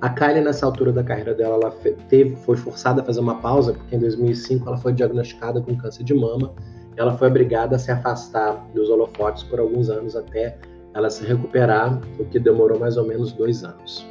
[0.00, 1.70] A Kylie, nessa altura da carreira dela, ela
[2.08, 6.04] teve, foi forçada a fazer uma pausa, porque em 2005 ela foi diagnosticada com câncer
[6.04, 6.52] de mama.
[6.96, 10.56] Ela foi obrigada a se afastar dos holofotes por alguns anos até
[10.94, 14.06] ela se recuperar, o que demorou mais ou menos dois anos.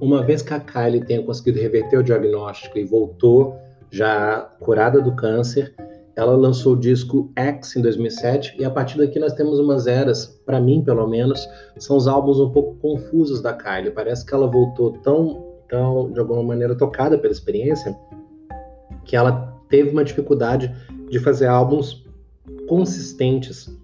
[0.00, 3.56] Uma vez que a Kylie tenha conseguido reverter o diagnóstico e voltou
[3.90, 5.74] já curada do câncer,
[6.14, 10.26] ela lançou o disco X em 2007 e a partir daqui nós temos umas eras,
[10.44, 11.48] para mim pelo menos,
[11.78, 13.90] são os álbuns um pouco confusos da Kylie.
[13.90, 17.96] Parece que ela voltou tão, tão de alguma maneira tocada pela experiência
[19.04, 20.74] que ela teve uma dificuldade
[21.08, 22.04] de fazer álbuns
[22.68, 23.74] consistentes.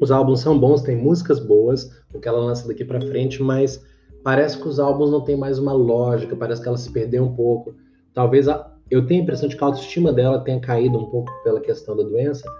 [0.00, 3.84] Os álbuns são bons, tem músicas boas, o que ela lança daqui para frente, mas
[4.24, 7.34] parece que os álbuns não têm mais uma lógica, parece que ela se perdeu um
[7.34, 7.74] pouco.
[8.12, 11.30] Talvez a, eu tenho a impressão de que a autoestima dela tenha caído um pouco
[11.42, 12.50] pela questão da doença,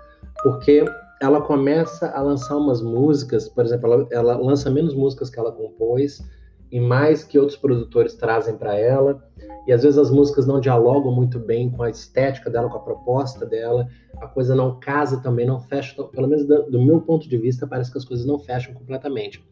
[0.43, 0.85] porque
[1.21, 5.51] ela começa a lançar umas músicas, por exemplo, ela, ela lança menos músicas que ela
[5.51, 6.23] compôs
[6.71, 9.23] e mais que outros produtores trazem para ela,
[9.67, 12.83] e às vezes as músicas não dialogam muito bem com a estética dela, com a
[12.83, 13.89] proposta dela,
[14.21, 17.67] a coisa não casa também, não fecha, pelo menos do, do meu ponto de vista,
[17.67, 19.45] parece que as coisas não fecham completamente.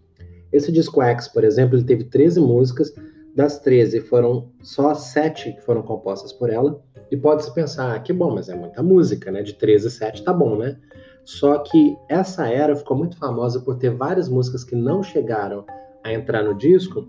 [0.53, 2.93] Esse disco X, por exemplo, ele teve 13 músicas,
[3.37, 6.83] das 13, foram só 7 que foram compostas por ela.
[7.11, 9.43] E pode-se pensar, ah, que bom, mas é muita música, né?
[9.43, 10.77] De 13 a 7 tá bom, né?
[11.23, 15.65] Só que essa era ficou muito famosa por ter várias músicas que não chegaram
[16.03, 17.07] a entrar no disco.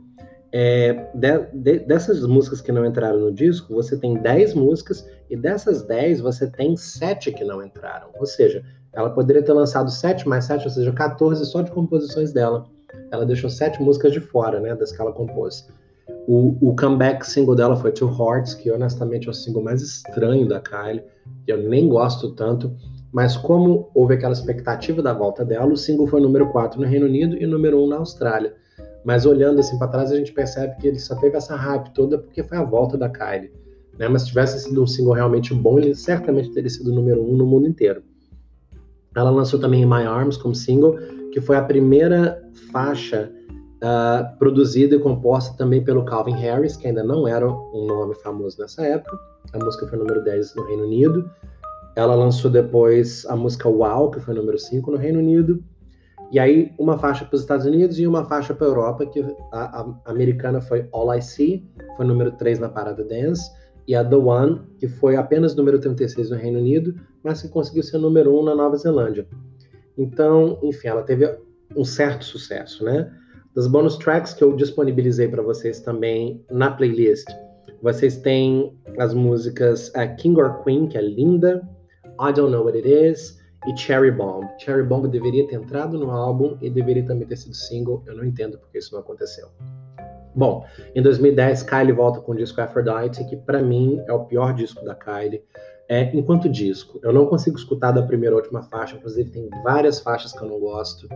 [0.52, 5.36] É, de, de, dessas músicas que não entraram no disco, você tem 10 músicas e
[5.36, 8.10] dessas 10 você tem 7 que não entraram.
[8.20, 12.34] Ou seja, ela poderia ter lançado 7 mais 7, ou seja, 14 só de composições
[12.34, 12.66] dela.
[13.12, 15.68] Ela deixou 7 músicas de fora, né, das que ela compôs.
[16.28, 20.46] O, o comeback single dela foi Two Hearts, que honestamente é o single mais estranho
[20.46, 21.02] da Kylie,
[21.46, 22.76] que eu nem gosto tanto,
[23.14, 27.06] mas como houve aquela expectativa da volta dela, o single foi número 4 no Reino
[27.06, 28.54] Unido e número 1 na Austrália.
[29.06, 32.18] Mas olhando assim para trás, a gente percebe que ele só teve essa hype toda
[32.18, 33.54] porque foi a volta da Kylie.
[33.98, 34.10] Né?
[34.10, 37.46] Mas se tivesse sido um single realmente bom, ele certamente teria sido número 1 no
[37.46, 38.04] mundo inteiro.
[39.16, 40.98] Ela lançou também My Arms como single,
[41.32, 43.32] que foi a primeira faixa
[43.78, 48.60] uh, produzida e composta também pelo Calvin Harris, que ainda não era um nome famoso
[48.60, 49.18] nessa época.
[49.54, 51.30] A música foi número 10 no Reino Unido.
[51.96, 55.64] Ela lançou depois a música Wow, que foi número 5 no Reino Unido.
[56.32, 59.22] E aí, uma faixa para os Estados Unidos e uma faixa para a Europa, que
[59.52, 63.50] a, a, americana foi All I See, foi número 3 na parada Dance.
[63.88, 67.82] e a The One, que foi apenas número 36 no Reino Unido, mas que conseguiu
[67.82, 69.26] ser número 1 na Nova Zelândia.
[69.98, 71.34] Então, enfim, ela teve
[71.76, 73.10] um certo sucesso, né?
[73.58, 77.28] Das bonus tracks que eu disponibilizei para vocês também na playlist,
[77.82, 81.68] vocês têm as músicas uh, King or Queen, que é linda,
[82.22, 84.48] I Don't Know What It Is e Cherry Bomb.
[84.60, 88.04] Cherry Bomb deveria ter entrado no álbum e deveria também ter sido single.
[88.06, 89.48] Eu não entendo porque isso não aconteceu.
[90.36, 94.54] Bom, em 2010, Kylie volta com o disco Aphrodite, que para mim é o pior
[94.54, 95.42] disco da Kylie.
[95.90, 100.00] É, enquanto disco, eu não consigo escutar da primeira à última faixa, inclusive tem várias
[100.00, 101.08] faixas que eu não gosto.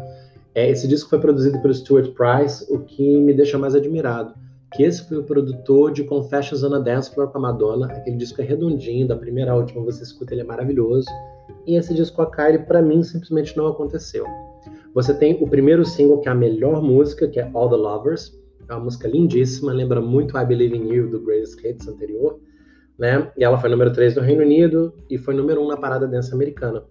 [0.53, 4.33] É, esse disco foi produzido pelo Stuart Price, o que me deixa mais admirado.
[4.73, 7.87] Que esse foi o produtor de Confessions on a Dance Floor com a Madonna.
[7.87, 11.07] Aquele disco é redondinho, da primeira à última você escuta, ele é maravilhoso.
[11.65, 14.25] E esse disco a Kylie, para mim, simplesmente não aconteceu.
[14.93, 18.37] Você tem o primeiro single, que é a melhor música, que é All the Lovers.
[18.67, 22.39] É uma música lindíssima, lembra muito I Believe in You, do Greatest Hits anterior.
[22.97, 23.31] Né?
[23.37, 26.33] E ela foi número 3 no Reino Unido e foi número 1 na parada dance
[26.33, 26.83] americana.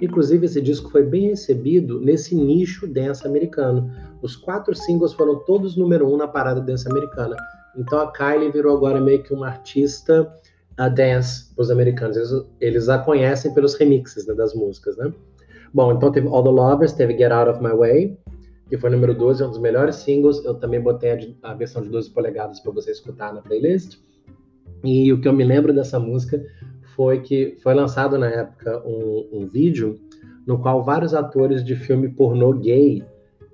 [0.00, 3.90] Inclusive, esse disco foi bem recebido nesse nicho dance americano.
[4.22, 7.36] Os quatro singles foram todos número um na parada dance americana.
[7.76, 10.32] Então a Kylie virou agora meio que uma artista
[10.76, 12.16] a dance para os americanos.
[12.16, 12.30] Eles,
[12.60, 15.12] eles, a conhecem pelos remixes né, das músicas, né?
[15.72, 18.16] Bom, então teve All the Lovers, teve Get Out of My Way,
[18.68, 20.44] que foi número 12, é um dos melhores singles.
[20.44, 23.98] Eu também botei a, a versão de 12 polegadas para você escutar na playlist.
[24.84, 26.44] E o que eu me lembro dessa música
[26.94, 29.98] foi que foi lançado na época um, um vídeo
[30.46, 33.02] no qual vários atores de filme pornô gay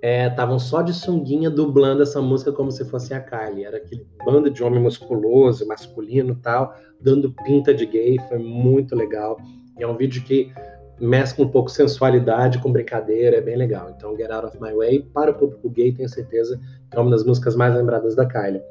[0.02, 3.64] estavam é, só de sunguinha dublando essa música como se fosse a Kylie.
[3.64, 9.38] Era aquele bando de homem musculoso, masculino tal, dando pinta de gay, foi muito legal.
[9.78, 10.52] E é um vídeo que
[10.98, 13.92] mescla um pouco sensualidade com brincadeira, é bem legal.
[13.96, 16.58] Então, Get Out of My Way, para o público gay, tenho certeza
[16.90, 18.62] que é uma das músicas mais lembradas da Kylie.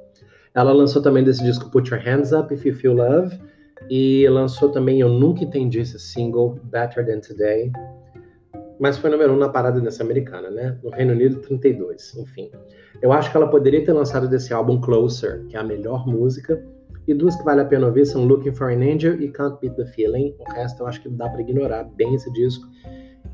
[0.53, 3.39] Ela lançou também desse disco Put Your Hands Up If You Feel Love,
[3.89, 7.71] e lançou também Eu Nunca Entendi esse single, Better Than Today.
[8.79, 10.77] Mas foi número 1 um na parada dessa americana, né?
[10.83, 12.15] No Reino Unido, 32.
[12.17, 12.49] Enfim.
[13.01, 16.63] Eu acho que ela poderia ter lançado desse álbum Closer, que é a melhor música.
[17.07, 19.75] E duas que vale a pena ouvir são Looking for an Angel e Can't Beat
[19.75, 20.35] the Feeling.
[20.39, 22.67] O resto eu acho que dá para ignorar bem esse disco.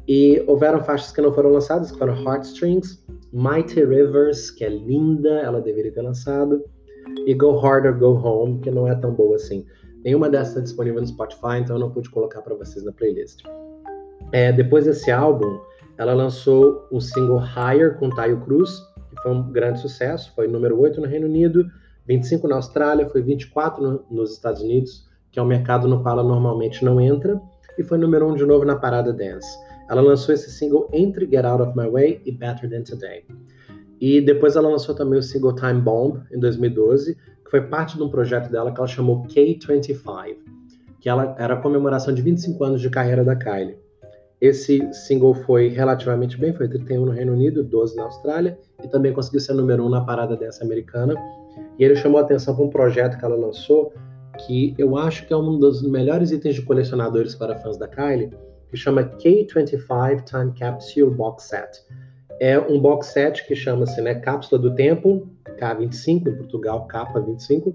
[0.08, 3.04] E houveram faixas que não foram lançadas, que foram Heartstrings,
[3.34, 6.64] Mighty Rivers, que é linda, ela deveria ter lançado,
[7.26, 9.66] e Go Hard or Go Home, que não é tão boa assim.
[10.06, 13.42] Nenhuma dessas está disponível no Spotify, então eu não pude colocar para vocês na playlist.
[14.32, 15.60] É, depois desse álbum,
[15.98, 18.70] ela lançou o single Higher com Tayo Cruz,
[19.10, 21.66] que foi um grande sucesso, foi número 8 no Reino Unido,
[22.08, 26.20] 25 na Austrália, foi 24 no, nos Estados Unidos, que é um mercado no qual
[26.20, 27.42] ela normalmente não entra,
[27.76, 29.58] e foi número 1 de novo na parada dance.
[29.90, 33.26] Ela lançou esse single entre Get Out of My Way e Better Than Today.
[34.00, 38.04] E depois ela lançou também o single Time Bomb, em 2012, que foi parte de
[38.04, 40.36] um projeto dela que ela chamou K25,
[41.00, 43.78] que ela era a comemoração de 25 anos de carreira da Kylie.
[44.42, 49.14] Esse single foi relativamente bem, foi 31 no Reino Unido, 12 na Austrália, e também
[49.14, 51.16] conseguiu ser número 1 na parada dessa americana.
[51.80, 53.94] E ele chamou a atenção para um projeto que ela lançou,
[54.46, 58.32] que eu acho que é um dos melhores itens de colecionadores para fãs da Kylie,
[58.70, 61.86] que chama K25 Time Capsule Box Set.
[62.40, 67.74] É um box set que chama-se né, Cápsula do Tempo, K25, em Portugal, K25,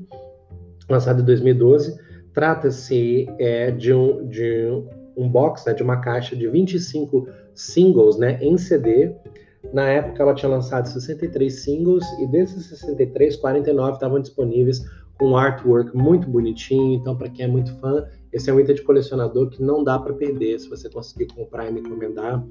[0.88, 1.98] lançado em 2012.
[2.34, 4.68] Trata-se é, de, um, de
[5.16, 9.14] um box, né, de uma caixa de 25 singles né, em CD.
[9.72, 14.84] Na época ela tinha lançado 63 singles e desses 63, 49 estavam disponíveis
[15.18, 16.94] com um artwork muito bonitinho.
[16.94, 19.98] Então, para quem é muito fã, esse é um item de colecionador que não dá
[19.98, 20.58] para perder.
[20.58, 22.44] Se você conseguir comprar e me encomendar,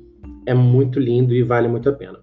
[0.45, 2.19] é muito lindo e vale muito a pena.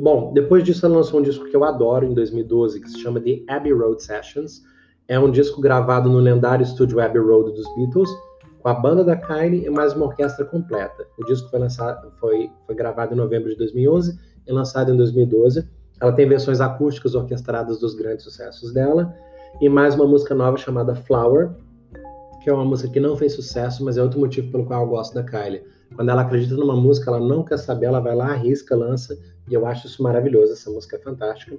[0.00, 3.20] Bom, depois disso ela lançou um disco que eu adoro em 2012, que se chama
[3.20, 4.62] The Abbey Road Sessions.
[5.08, 8.10] É um disco gravado no lendário estúdio Abbey Road dos Beatles,
[8.60, 11.06] com a banda da Kylie e mais uma orquestra completa.
[11.18, 15.66] O disco foi, lançado, foi, foi gravado em novembro de 2011 e lançado em 2012.
[16.00, 19.14] Ela tem versões acústicas orquestradas dos grandes sucessos dela
[19.60, 21.50] e mais uma música nova chamada Flower,
[22.44, 24.88] que é uma música que não fez sucesso, mas é outro motivo pelo qual eu
[24.88, 25.62] gosto da Kylie.
[25.96, 29.18] Quando ela acredita numa música, ela não quer saber, ela vai lá, arrisca, lança,
[29.48, 30.52] e eu acho isso maravilhoso.
[30.52, 31.56] Essa música é fantástica.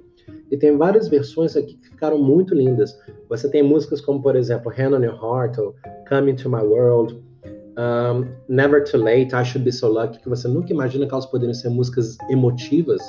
[0.48, 2.96] E tem várias versões aqui que ficaram muito lindas.
[3.28, 5.74] Você tem músicas como, por exemplo, Hand on Your Heart, ou
[6.08, 10.46] Come Into My World, um, Never Too Late, I Should Be So Lucky, que você
[10.46, 13.02] nunca imagina que elas poderiam ser músicas emotivas.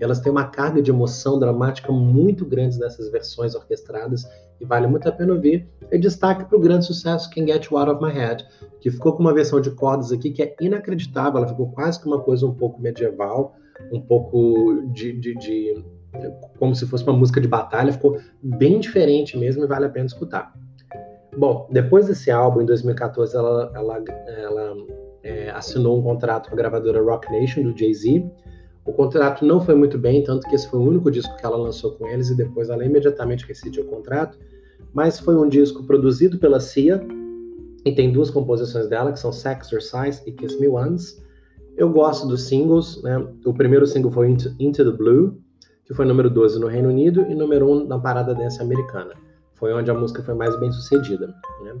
[0.00, 4.24] Elas têm uma carga de emoção dramática muito grande nessas versões orquestradas
[4.60, 5.68] e vale muito a pena ouvir.
[5.90, 8.46] E destaque para o grande sucesso Can Get You Out of My Head,
[8.80, 12.06] que ficou com uma versão de cordas aqui que é inacreditável, ela ficou quase que
[12.06, 13.54] uma coisa um pouco medieval,
[13.92, 15.84] um pouco de, de, de
[16.58, 20.06] como se fosse uma música de batalha, ficou bem diferente mesmo e vale a pena
[20.06, 20.52] escutar.
[21.36, 24.76] Bom, depois desse álbum, em 2014, ela, ela, ela
[25.22, 28.30] é, assinou um contrato com a gravadora Rock Nation, do Jay-Z.
[28.84, 31.56] O contrato não foi muito bem, tanto que esse foi o único disco que ela
[31.56, 34.36] lançou com eles e depois ela imediatamente rescindiu o contrato.
[34.92, 37.00] Mas foi um disco produzido pela Cia
[37.84, 41.22] e tem duas composições dela, que são Sex Exercise e Kiss Me Once.
[41.76, 43.24] Eu gosto dos singles, né?
[43.44, 45.38] O primeiro single foi Into, Into the Blue,
[45.84, 49.14] que foi número 12 no Reino Unido e número 1 na parada dance americana.
[49.54, 51.28] Foi onde a música foi mais bem sucedida,
[51.64, 51.74] né?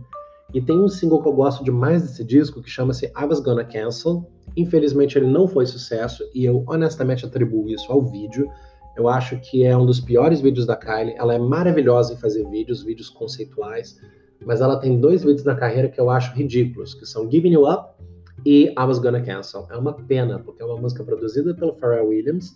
[0.54, 3.64] E tem um single que eu gosto demais desse disco que chama-se I Was Gonna
[3.64, 4.28] Cancel.
[4.56, 8.50] Infelizmente ele não foi sucesso e eu honestamente atribuo isso ao vídeo.
[8.94, 11.14] Eu acho que é um dos piores vídeos da Kylie.
[11.16, 13.98] Ela é maravilhosa em fazer vídeos, vídeos conceituais,
[14.44, 17.70] mas ela tem dois vídeos na carreira que eu acho ridículos, que são Giving You
[17.70, 17.94] Up
[18.44, 19.66] e I Was Gonna Cancel.
[19.70, 22.54] É uma pena, porque é uma música produzida pelo Pharrell Williams.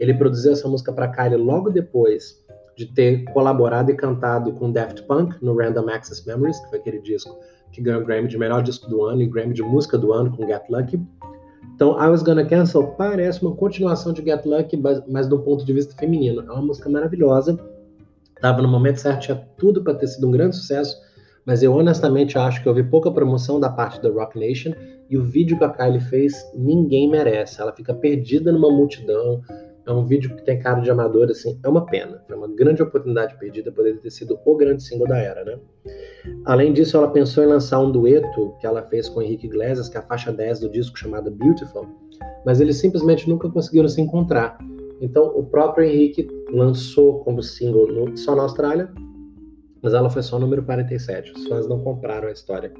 [0.00, 2.44] Ele produziu essa música para Kylie logo depois
[2.76, 7.00] de ter colaborado e cantado com Daft Punk no Random Access Memories, que foi aquele
[7.00, 7.36] disco
[7.72, 10.30] que ganhou o Grammy de melhor disco do ano e Grammy de música do ano
[10.34, 11.00] com Get Lucky.
[11.74, 15.72] Então, I Was Gonna Cancel parece uma continuação de Get Lucky, mas do ponto de
[15.72, 16.42] vista feminino.
[16.42, 17.58] É uma música maravilhosa.
[18.40, 20.96] Tava no momento certo, tinha tudo para ter sido um grande sucesso,
[21.44, 24.72] mas eu honestamente acho que houve pouca promoção da parte da Rock Nation
[25.08, 27.60] e o vídeo que a Kylie fez, ninguém merece.
[27.60, 29.40] Ela fica perdida numa multidão.
[29.86, 32.20] É um vídeo que tem cara de amador, assim, é uma pena.
[32.26, 35.58] Foi uma grande oportunidade perdida, poderia ter sido o grande single da era, né?
[36.44, 39.96] Além disso, ela pensou em lançar um dueto que ela fez com Henrique Iglesias, que
[39.96, 41.86] é a faixa 10 do disco chamada Beautiful,
[42.44, 44.58] mas eles simplesmente nunca conseguiram se encontrar.
[45.00, 48.90] Então, o próprio Henrique lançou como single no, só na Austrália,
[49.80, 51.32] mas ela foi só número 47.
[51.32, 52.72] Os fãs não compraram a história.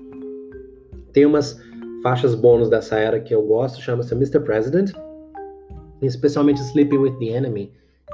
[1.13, 1.57] Tem umas
[2.03, 4.41] faixas bônus dessa era que eu gosto, chama-se Mr.
[4.41, 4.93] President,
[6.03, 7.73] especialmente Sleeping with the Enemy,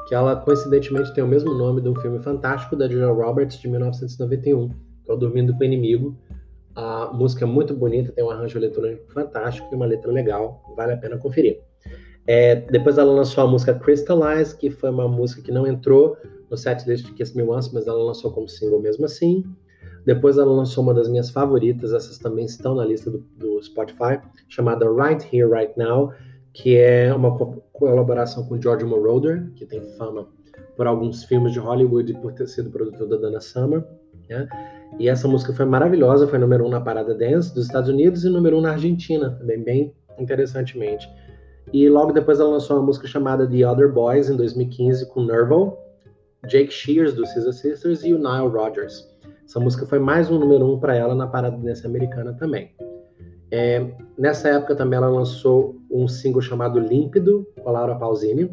[0.09, 3.69] que ela coincidentemente tem o mesmo nome de um filme fantástico da Julia Roberts de
[3.69, 6.17] 1991, que é o Dormindo com o Inimigo.
[6.75, 10.93] A música é muito bonita, tem um arranjo eletrônico fantástico e uma letra legal, vale
[10.93, 11.61] a pena conferir.
[12.27, 16.17] É, depois ela lançou a música Crystallize, que foi uma música que não entrou
[16.51, 19.45] no setlist de Kiss Me Once, mas ela lançou como single mesmo assim.
[20.05, 24.21] Depois ela lançou uma das minhas favoritas, essas também estão na lista do, do Spotify,
[24.49, 26.13] chamada Right Here, Right Now,
[26.53, 30.29] que é uma co colaboração com George Moroder, que tem fama
[30.77, 33.85] por alguns filmes de Hollywood e por ter sido produtor da Dana Summer.
[34.29, 34.49] Né?
[34.99, 38.29] E essa música foi maravilhosa, foi número um na parada dance dos Estados Unidos e
[38.29, 41.09] número um na Argentina, também bem interessantemente.
[41.73, 45.83] E logo depois ela lançou uma música chamada The Other Boys, em 2015, com Nerval,
[46.47, 49.09] Jake Shears, do Scissor Sisters, e o Nile Rodgers.
[49.45, 52.73] Essa música foi mais um número um para ela na parada dance americana também.
[53.55, 53.87] É,
[54.17, 58.51] nessa época também ela lançou um single chamado Límpido, com a Laura Pausini,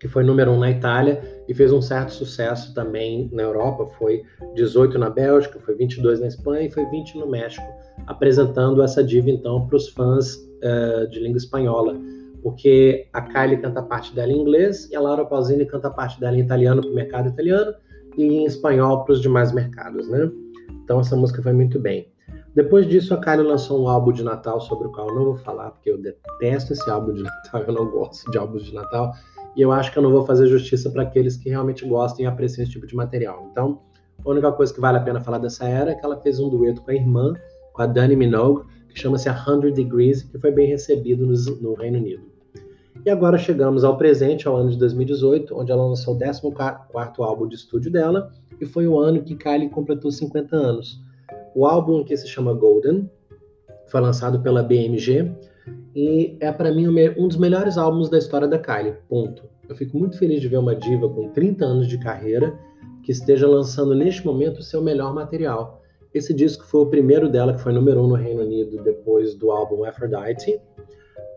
[0.00, 3.86] que foi número um na Itália e fez um certo sucesso também na Europa.
[3.98, 4.22] Foi
[4.54, 7.66] 18 na Bélgica, foi 22 na Espanha e foi 20 no México,
[8.06, 11.94] apresentando essa diva então para os fãs uh, de língua espanhola,
[12.42, 16.38] porque a Kylie canta parte dela em inglês e a Laura Pausini canta parte dela
[16.38, 17.74] em italiano para o mercado italiano
[18.16, 20.30] e em espanhol para os demais mercados, né?
[20.84, 22.10] Então essa música foi muito bem.
[22.54, 25.36] Depois disso, a Kylie lançou um álbum de Natal sobre o qual eu não vou
[25.36, 29.12] falar, porque eu detesto esse álbum de Natal, eu não gosto de álbuns de Natal,
[29.56, 32.26] e eu acho que eu não vou fazer justiça para aqueles que realmente gostam e
[32.26, 33.48] apreciam esse tipo de material.
[33.52, 33.80] Então,
[34.24, 36.48] a única coisa que vale a pena falar dessa era é que ela fez um
[36.48, 37.34] dueto com a irmã,
[37.72, 41.74] com a Dani Minogue, que chama-se A Hundred Degrees, que foi bem recebido no, no
[41.74, 42.24] Reino Unido.
[43.04, 47.46] E agora chegamos ao presente, ao ano de 2018, onde ela lançou o 14º álbum
[47.46, 51.00] de estúdio dela, e foi o ano que Kylie completou 50 anos.
[51.54, 53.10] O álbum que se chama Golden
[53.86, 55.32] foi lançado pela BMG
[55.94, 56.86] e é para mim
[57.18, 58.94] um dos melhores álbuns da história da Kylie.
[59.08, 59.42] Ponto.
[59.68, 62.56] Eu fico muito feliz de ver uma diva com 30 anos de carreira
[63.02, 65.82] que esteja lançando neste momento o seu melhor material.
[66.12, 69.50] Esse disco foi o primeiro dela que foi número um no Reino Unido depois do
[69.50, 70.60] álbum Aphrodite,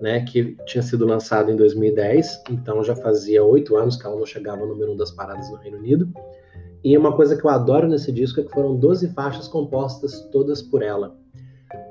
[0.02, 2.44] né, que tinha sido lançado em 2010.
[2.50, 5.58] Então já fazia oito anos que ela não chegava ao número um das paradas no
[5.58, 6.12] Reino Unido.
[6.84, 10.62] E uma coisa que eu adoro nesse disco é que foram 12 faixas compostas todas
[10.62, 11.16] por ela.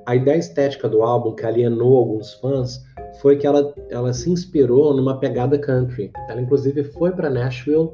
[0.04, 2.80] A ideia estética do álbum, que alienou alguns fãs,
[3.20, 6.10] foi que ela, ela se inspirou numa pegada country.
[6.28, 7.90] Ela, inclusive, foi para Nashville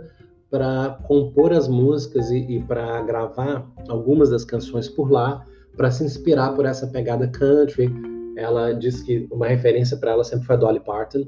[0.51, 5.45] para compor as músicas e, e para gravar algumas das canções por lá,
[5.77, 7.93] para se inspirar por essa pegada country.
[8.37, 11.25] Ela disse que uma referência para ela sempre foi a Dolly Parton.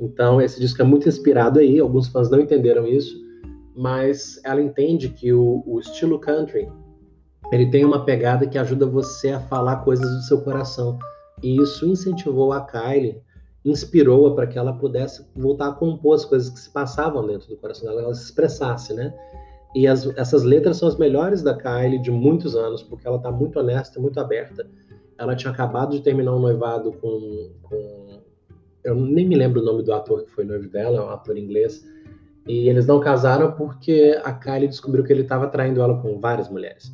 [0.00, 1.78] Então, esse disco é muito inspirado aí.
[1.78, 3.21] Alguns fãs não entenderam isso,
[3.74, 6.68] mas ela entende que o, o, estilo country
[7.50, 10.98] ele tem uma pegada que ajuda você a falar coisas do seu coração
[11.42, 13.20] e isso incentivou a Kylie,
[13.64, 17.56] inspirou-a para que ela pudesse voltar a compor as coisas que se passavam dentro do
[17.56, 19.14] coração dela, ela se expressasse, né?
[19.74, 23.30] E as, essas letras são as melhores da Kylie de muitos anos, porque ela está
[23.30, 24.68] muito honesta, muito aberta.
[25.18, 28.20] Ela tinha acabado de terminar um noivado com, com.
[28.84, 31.38] Eu nem me lembro o nome do ator que foi noivo dela, é um ator
[31.38, 31.82] inglês.
[32.46, 36.48] E eles não casaram porque a Kylie descobriu que ele estava traindo ela com várias
[36.48, 36.92] mulheres.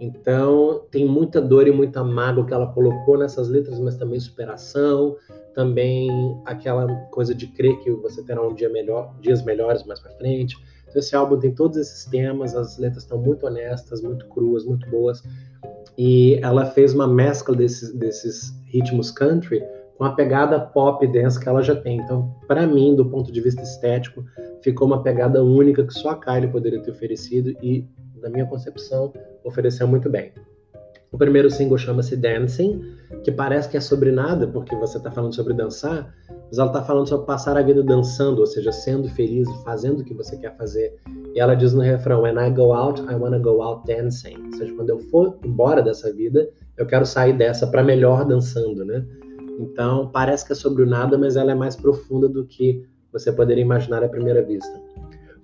[0.00, 5.16] Então, tem muita dor e muita mágoa que ela colocou nessas letras, mas também superação,
[5.54, 6.10] também
[6.44, 10.56] aquela coisa de crer que você terá um dia melhor, dias melhores mais para frente.
[10.88, 14.88] Então, esse álbum tem todos esses temas, as letras estão muito honestas, muito cruas, muito
[14.90, 15.22] boas.
[15.96, 19.62] E ela fez uma mescla desses, desses ritmos country
[19.96, 21.98] com a pegada pop dance que ela já tem.
[21.98, 24.24] Então, para mim, do ponto de vista estético,
[24.62, 27.86] ficou uma pegada única que só a Kylie poderia ter oferecido e,
[28.20, 29.12] na minha concepção,
[29.44, 30.32] ofereceu muito bem.
[31.12, 32.82] O primeiro single chama-se Dancing,
[33.22, 36.12] que parece que é sobre nada, porque você está falando sobre dançar,
[36.48, 40.04] mas ela está falando sobre passar a vida dançando, ou seja, sendo feliz, fazendo o
[40.04, 40.92] que você quer fazer.
[41.32, 44.36] E ela diz no refrão: When I go out, I wanna go out dancing.
[44.44, 48.84] Ou seja, quando eu for embora dessa vida, eu quero sair dessa para melhor dançando,
[48.84, 49.06] né?
[49.58, 53.32] Então, parece que é sobre o nada, mas ela é mais profunda do que você
[53.32, 54.82] poderia imaginar à primeira vista.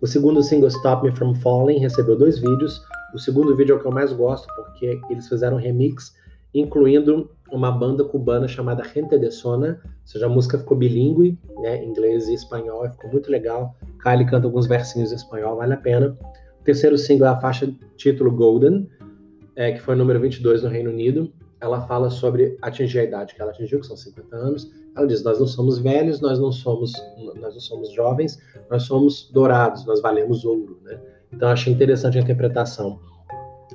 [0.01, 2.83] O segundo single, Stop Me From Falling, recebeu dois vídeos.
[3.15, 6.15] O segundo vídeo é o que eu mais gosto, porque eles fizeram um remix,
[6.55, 11.85] incluindo uma banda cubana chamada Gente de Sona, ou seja, a música ficou bilíngue, né,
[11.85, 13.77] inglês e espanhol, ficou muito legal.
[14.03, 16.17] Kylie canta alguns versinhos em espanhol, vale a pena.
[16.61, 18.89] O terceiro single é a faixa título Golden,
[19.57, 21.33] é, que foi o número 22 no Reino Unido.
[21.61, 25.23] Ela fala sobre atingir a idade que ela atingiu, que são 50 anos, ela diz:
[25.23, 26.93] nós não somos velhos, nós não somos,
[27.41, 28.39] nós não somos jovens,
[28.71, 30.99] nós somos dourados, nós valemos ouro, né?
[31.33, 32.99] Então achei interessante a interpretação.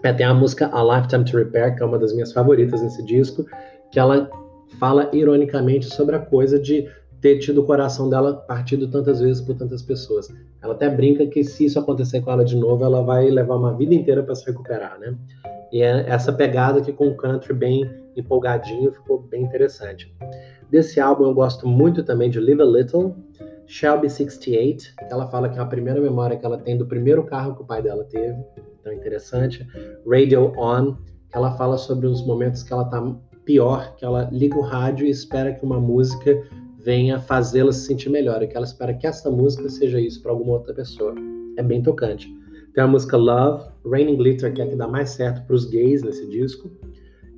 [0.03, 3.03] É, tem a música A Lifetime to Repair, que é uma das minhas favoritas nesse
[3.03, 3.45] disco,
[3.91, 4.29] que ela
[4.79, 6.88] fala ironicamente sobre a coisa de
[7.21, 10.27] ter tido o coração dela partido tantas vezes por tantas pessoas.
[10.61, 13.75] Ela até brinca que se isso acontecer com ela de novo, ela vai levar uma
[13.75, 15.15] vida inteira para se recuperar, né?
[15.76, 20.09] E é essa pegada que com o country bem empolgadinho ficou bem interessante.
[20.69, 23.13] Desse álbum eu gosto muito também de Live a Little,
[23.67, 27.55] Shelby 68, ela fala que é a primeira memória que ela tem do primeiro carro
[27.55, 28.41] que o pai dela teve,
[28.80, 29.67] então é interessante.
[30.09, 30.93] Radio On,
[31.30, 33.13] que ela fala sobre os momentos que ela tá
[33.43, 36.41] pior, que ela liga o rádio e espera que uma música
[36.80, 40.32] venha fazê-la se sentir melhor, e que ela espera que essa música seja isso para
[40.32, 41.13] alguma outra pessoa.
[41.57, 42.34] É bem tocante.
[42.76, 45.63] Tem a música Love, Raining Glitter, que é a que dá mais certo para os
[45.63, 46.69] gays nesse disco.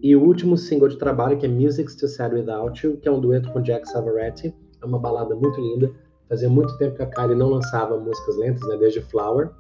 [0.02, 3.12] E o último single de trabalho, que é Music's Too Sad Without You, que é
[3.12, 4.52] um dueto com Jack Savaretti.
[4.82, 5.92] É uma balada muito linda.
[6.28, 8.78] Fazia muito tempo que a Kylie não lançava músicas lentas, né?
[8.78, 9.52] Desde Flower,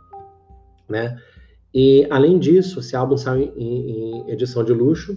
[0.89, 1.15] né?
[1.71, 5.15] E, além disso, esse álbum saiu em, em edição de luxo,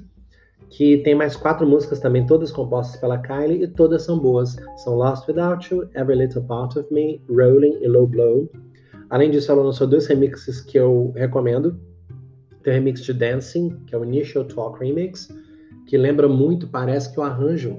[0.68, 4.56] que tem mais quatro músicas também, todas compostas pela Kylie, e todas são boas.
[4.76, 8.50] São Lost Without You, Every Little Part of Me, Rolling e Low Blow.
[9.10, 11.76] Além disso, ela lançou dois remixes que eu recomendo.
[12.62, 15.28] Tem o remix de Dancing, que é o Initial Talk Remix,
[15.86, 17.76] que lembra muito, parece que o arranjo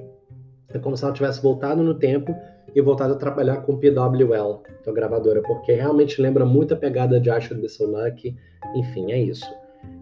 [0.68, 2.34] é como se ela tivesse voltado no tempo
[2.74, 6.76] e voltado a trabalhar com PWL, que é a gravadora, porque realmente lembra muito a
[6.76, 8.36] pegada de Be So Lucky.
[8.74, 9.46] Enfim, é isso.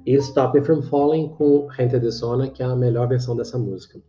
[0.06, 3.58] E Stop Me From Falling com Gente de Sona, que é a melhor versão dessa
[3.58, 4.00] música.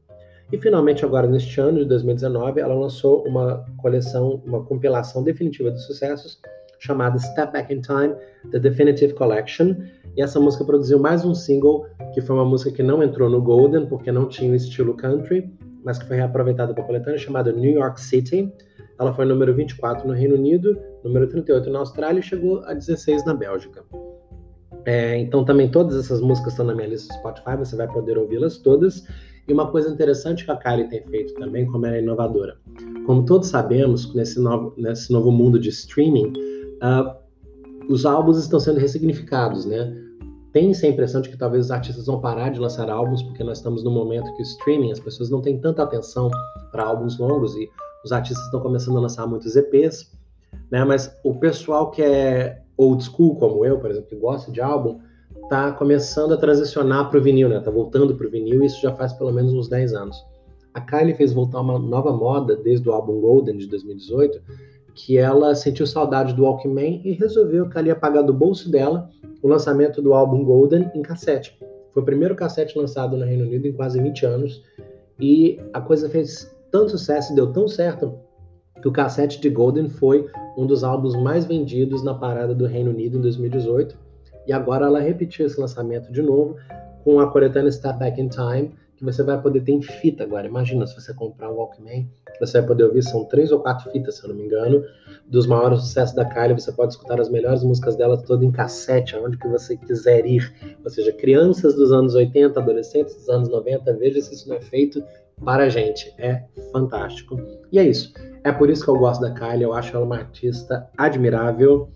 [0.51, 5.82] E finalmente, agora neste ano de 2019, ela lançou uma coleção, uma compilação definitiva de
[5.82, 6.39] sucessos
[6.82, 8.15] chamada Step Back in Time,
[8.51, 9.75] The Definitive Collection.
[10.17, 13.41] E essa música produziu mais um single, que foi uma música que não entrou no
[13.41, 15.49] Golden, porque não tinha o estilo country,
[15.86, 18.51] mas que foi reaproveitada para a coletânea, chamada New York City.
[18.99, 23.25] Ela foi número 24 no Reino Unido, número 38 na Austrália e chegou a 16
[23.25, 23.84] na Bélgica.
[24.86, 28.17] É, então também todas essas músicas estão na minha lista do Spotify, você vai poder
[28.17, 29.03] ouvi-las todas.
[29.47, 32.57] E uma coisa interessante que a Kylie tem feito também, como ela é inovadora.
[33.05, 36.34] Como todos sabemos, nesse novo, nesse novo mundo de streaming,
[36.82, 37.21] uh,
[37.89, 39.93] os álbuns estão sendo ressignificados, né?
[40.51, 43.59] Tem-se a impressão de que talvez os artistas vão parar de lançar álbuns, porque nós
[43.59, 46.29] estamos num momento que o streaming, as pessoas não têm tanta atenção
[46.71, 47.69] para álbuns longos e
[48.03, 50.11] os artistas estão começando a lançar muitos EPs,
[50.69, 50.84] né?
[50.84, 54.99] Mas o pessoal que é old school, como eu, por exemplo, que gosta de álbum,
[55.49, 57.59] tá começando a transicionar para o vinil, né?
[57.59, 60.17] Tá voltando para o vinil e isso já faz pelo menos uns 10 anos.
[60.73, 64.41] A Kylie fez voltar uma nova moda desde o álbum Golden de 2018,
[64.94, 69.10] que ela sentiu saudade do Walkman e resolveu que ela ia pagar do bolso dela
[69.42, 71.58] o lançamento do álbum Golden em cassete.
[71.94, 74.64] Foi o primeiro cassete lançado no Reino Unido em quase 20 anos
[75.20, 78.14] e a coisa fez tanto sucesso e deu tão certo
[78.82, 80.28] que o cassete de Golden foi
[80.58, 83.98] um dos álbuns mais vendidos na parada do Reino Unido em 2018
[84.48, 86.56] e agora ela repetiu esse lançamento de novo
[87.04, 88.72] com a coletânea Step Back in Time,
[89.02, 90.47] que você vai poder ter em fita agora.
[90.47, 92.08] Imagina se você comprar um Walkman,
[92.39, 94.84] você vai poder ouvir, são três ou quatro fitas, se eu não me engano,
[95.28, 96.54] dos maiores sucessos da Kylie.
[96.54, 100.54] Você pode escutar as melhores músicas dela toda em cassete, aonde que você quiser ir.
[100.84, 104.62] Ou seja, crianças dos anos 80, adolescentes dos anos 90, veja se isso não é
[104.62, 105.04] feito
[105.43, 106.14] para a gente.
[106.20, 107.41] É fantástico.
[107.72, 108.14] E é isso.
[108.43, 109.64] É por isso que eu gosto da Kylie.
[109.64, 111.89] Eu acho ela uma artista admirável,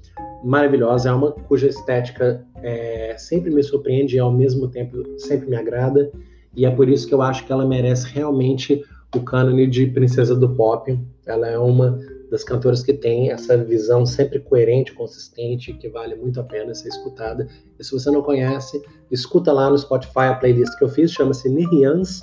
[0.44, 1.10] maravilhosa.
[1.10, 6.12] É uma cuja estética é, sempre me surpreende e ao mesmo tempo sempre me agrada.
[6.56, 8.84] E é por isso que eu acho que ela merece realmente
[9.16, 10.98] o cânone de princesa do pop.
[11.26, 12.00] Ela é uma
[12.30, 16.90] das cantoras que tem essa visão sempre coerente, consistente, que vale muito a pena ser
[16.90, 17.48] escutada.
[17.80, 18.82] E se você não conhece,
[19.12, 22.20] escuta lá no Spotify a playlist que eu fiz, chama-se Nerians,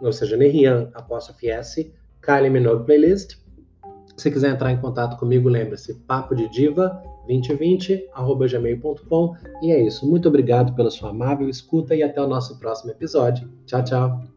[0.00, 3.36] ou seja, Nerian apóstrofe S, Kylie Minogue Playlist.
[4.16, 9.34] Se quiser entrar em contato comigo, lembre-se, papo de diva 2020@gmail.com.
[9.62, 10.08] E é isso.
[10.08, 13.48] Muito obrigado pela sua amável escuta e até o nosso próximo episódio.
[13.66, 14.31] Tchau, tchau.